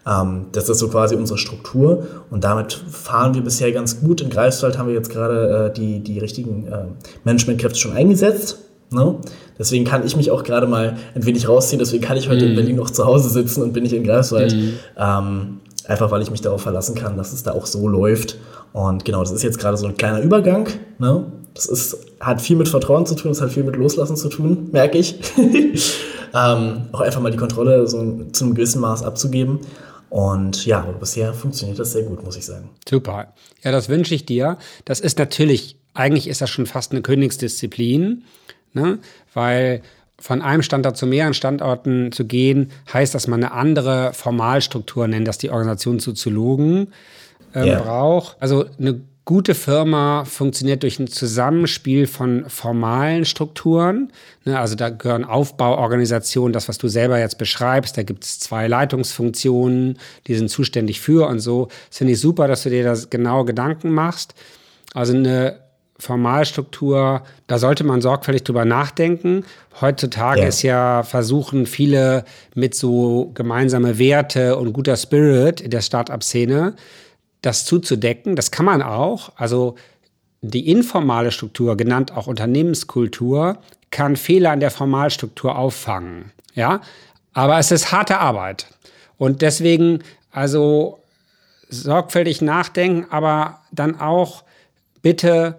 [0.08, 4.22] Ähm, das ist so quasi unsere Struktur und damit fahren wir bisher ganz gut.
[4.22, 6.86] In Greifswald haben wir jetzt gerade äh, die, die richtigen äh,
[7.24, 8.60] Managementkräfte schon eingesetzt.
[8.92, 9.16] Ne?
[9.58, 11.80] Deswegen kann ich mich auch gerade mal ein wenig rausziehen.
[11.80, 12.50] Deswegen kann ich heute mm.
[12.50, 14.56] in Berlin noch zu Hause sitzen und bin nicht in Greifswald.
[14.56, 14.70] Mm.
[14.98, 18.38] Ähm, einfach weil ich mich darauf verlassen kann, dass es da auch so läuft.
[18.74, 20.68] Und genau, das ist jetzt gerade so ein kleiner Übergang.
[21.00, 21.26] Ne?
[21.54, 24.70] Das ist, hat viel mit Vertrauen zu tun, das hat viel mit Loslassen zu tun,
[24.72, 25.20] merke ich.
[26.36, 29.60] ähm, auch einfach mal die Kontrolle so zu einem gewissen Maß abzugeben.
[30.10, 32.70] Und ja, bisher funktioniert das sehr gut, muss ich sagen.
[32.88, 33.34] Super.
[33.64, 34.58] Ja, das wünsche ich dir.
[34.86, 38.24] Das ist natürlich, eigentlich ist das schon fast eine Königsdisziplin,
[38.74, 39.00] ne?
[39.34, 39.82] weil
[40.18, 45.28] von einem Standort zu mehreren Standorten zu gehen, heißt, dass man eine andere Formalstruktur nennt,
[45.28, 46.94] dass die Organisation Soziologen
[47.54, 47.82] äh, yeah.
[47.82, 48.38] braucht.
[48.40, 54.12] Also eine gute Firma funktioniert durch ein Zusammenspiel von formalen Strukturen.
[54.46, 57.98] Ne, also da gehören Aufbauorganisationen, das, was du selber jetzt beschreibst.
[57.98, 59.98] Da gibt es zwei Leitungsfunktionen,
[60.28, 61.70] die sind zuständig für und so.
[61.90, 64.36] Das finde ich super, dass du dir da genau Gedanken machst.
[64.94, 65.60] Also eine
[65.98, 69.44] Formalstruktur, da sollte man sorgfältig drüber nachdenken.
[69.82, 70.48] Heutzutage ja.
[70.48, 76.76] ist ja versuchen viele mit so gemeinsame Werte und guter Spirit in der Start-up-Szene
[77.46, 78.36] das zuzudecken.
[78.36, 79.32] Das kann man auch.
[79.36, 79.76] Also
[80.42, 83.58] die informale Struktur, genannt auch Unternehmenskultur,
[83.92, 86.32] kann Fehler in der Formalstruktur auffangen.
[86.54, 86.82] Ja,
[87.34, 88.68] aber es ist harte Arbeit.
[89.18, 90.00] Und deswegen,
[90.32, 91.00] also
[91.70, 94.44] sorgfältig nachdenken, aber dann auch
[95.02, 95.58] bitte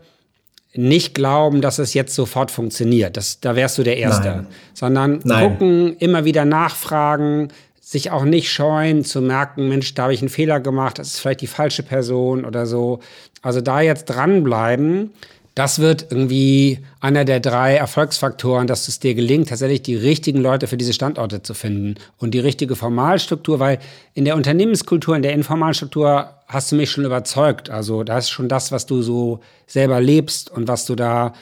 [0.74, 3.16] nicht glauben, dass es jetzt sofort funktioniert.
[3.16, 4.28] Das, da wärst du der Erste.
[4.28, 4.46] Nein.
[4.74, 5.50] Sondern Nein.
[5.50, 7.48] gucken, immer wieder nachfragen,
[7.88, 11.20] sich auch nicht scheuen zu merken, Mensch, da habe ich einen Fehler gemacht, das ist
[11.20, 12.98] vielleicht die falsche Person oder so.
[13.42, 15.12] Also da jetzt dranbleiben,
[15.54, 20.66] das wird irgendwie einer der drei Erfolgsfaktoren, dass es dir gelingt, tatsächlich die richtigen Leute
[20.66, 23.78] für diese Standorte zu finden und die richtige Formalstruktur, weil
[24.14, 27.70] in der Unternehmenskultur, in der Informalstruktur hast du mich schon überzeugt.
[27.70, 31.34] Also das ist schon das, was du so selber lebst und was du da,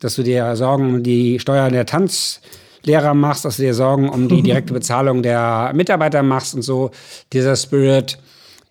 [0.00, 2.40] dass du dir Sorgen um die Steuern der Tanz
[2.84, 6.90] Lehrer machst, dass du dir Sorgen um die direkte Bezahlung der Mitarbeiter machst und so.
[7.32, 8.18] Dieser Spirit,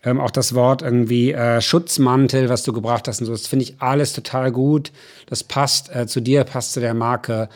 [0.04, 3.64] ähm, auch das Wort irgendwie äh, Schutzmantel, was du gebracht hast und so, das finde
[3.64, 4.92] ich alles total gut.
[5.28, 7.50] Das passt äh, zu dir, passt zu der Marke.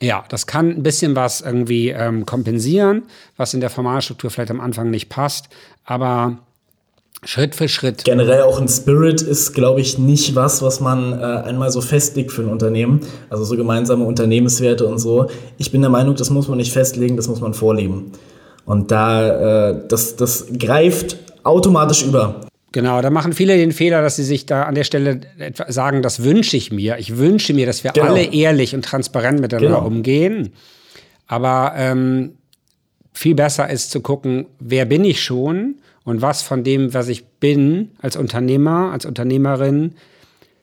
[0.00, 3.04] Ja, das kann ein bisschen was irgendwie ähm, kompensieren,
[3.36, 5.48] was in der Formalstruktur vielleicht am Anfang nicht passt.
[5.84, 6.38] Aber
[7.24, 8.04] Schritt für Schritt.
[8.04, 12.32] Generell auch ein Spirit ist, glaube ich, nicht was, was man äh, einmal so festlegt
[12.32, 13.00] für ein Unternehmen.
[13.30, 15.28] Also so gemeinsame Unternehmenswerte und so.
[15.56, 18.10] Ich bin der Meinung, das muss man nicht festlegen, das muss man vorleben.
[18.64, 22.40] Und da, äh, das, das greift automatisch über.
[22.72, 25.20] Genau, da machen viele den Fehler, dass sie sich da an der Stelle
[25.68, 26.98] sagen, das wünsche ich mir.
[26.98, 28.06] Ich wünsche mir, dass wir genau.
[28.06, 29.86] alle ehrlich und transparent miteinander genau.
[29.86, 30.54] umgehen.
[31.28, 32.32] Aber ähm,
[33.12, 37.26] viel besser ist zu gucken, wer bin ich schon und was von dem, was ich
[37.26, 39.94] bin als Unternehmer, als Unternehmerin,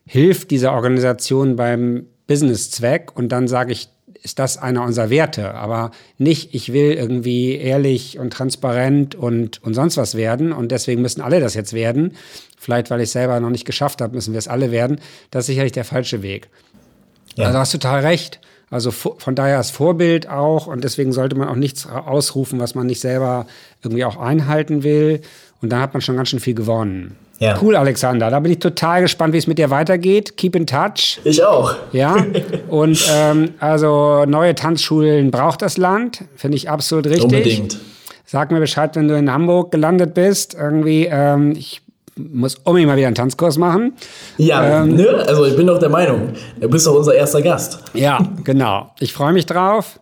[0.06, 3.90] hilft dieser Organisation beim Businesszweck und dann sage ich,
[4.22, 9.74] ist das einer unserer Werte, aber nicht, ich will irgendwie ehrlich und transparent und, und
[9.74, 12.14] sonst was werden und deswegen müssen alle das jetzt werden.
[12.58, 15.00] Vielleicht, weil ich selber noch nicht geschafft habe, müssen wir es alle werden.
[15.32, 16.50] Das ist sicherlich der falsche Weg.
[17.36, 17.46] Ja.
[17.46, 18.42] Also hast du total recht.
[18.72, 22.86] Also von daher ist Vorbild auch und deswegen sollte man auch nichts ausrufen, was man
[22.86, 23.48] nicht selber
[23.84, 25.22] irgendwie auch einhalten will.
[25.62, 27.16] Und dann hat man schon ganz schön viel gewonnen.
[27.40, 27.58] Ja.
[27.62, 28.30] Cool, Alexander.
[28.30, 30.36] Da bin ich total gespannt, wie es mit dir weitergeht.
[30.36, 31.20] Keep in touch.
[31.24, 31.74] Ich auch.
[31.94, 32.26] Ja.
[32.68, 36.26] Und ähm, also neue Tanzschulen braucht das Land.
[36.36, 37.24] Finde ich absolut richtig.
[37.24, 37.80] Unbedingt.
[38.26, 40.54] Sag mir Bescheid, wenn du in Hamburg gelandet bist.
[40.54, 41.82] Irgendwie, ähm, ich
[42.32, 43.94] muss unbedingt mal wieder einen Tanzkurs machen.
[44.38, 45.24] Ja, ähm, ne?
[45.28, 47.80] also ich bin doch der Meinung, du bist doch unser erster Gast.
[47.94, 48.92] Ja, genau.
[49.00, 50.00] Ich freue mich drauf.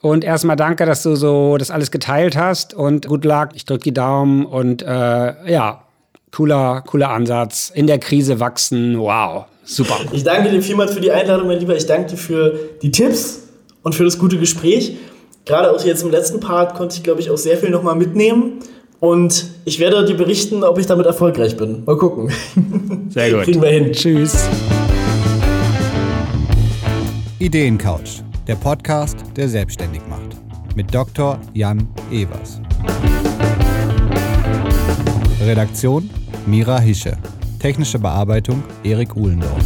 [0.00, 3.48] Und erstmal danke, dass du so das alles geteilt hast und gut Luck.
[3.54, 4.86] Ich drücke die Daumen und äh,
[5.50, 5.82] ja,
[6.32, 7.72] cooler, cooler Ansatz.
[7.74, 8.98] In der Krise wachsen.
[8.98, 9.96] Wow, super.
[10.12, 11.76] Ich danke dir vielmals für die Einladung, mein Lieber.
[11.76, 13.48] Ich danke dir für die Tipps
[13.82, 14.96] und für das gute Gespräch.
[15.44, 18.60] Gerade auch jetzt im letzten Part konnte ich, glaube ich, auch sehr viel nochmal mitnehmen.
[19.00, 21.84] Und ich werde dir berichten, ob ich damit erfolgreich bin.
[21.84, 22.32] Mal gucken.
[23.10, 23.42] Sehr gut.
[23.42, 23.92] Kriegen wir hin.
[23.92, 24.48] Tschüss.
[27.38, 30.36] Ideencouch, der Podcast, der selbstständig macht.
[30.74, 31.38] Mit Dr.
[31.52, 32.60] Jan Evers.
[35.44, 36.08] Redaktion
[36.46, 37.18] Mira Hische.
[37.58, 39.64] Technische Bearbeitung Erik Uhlendorf.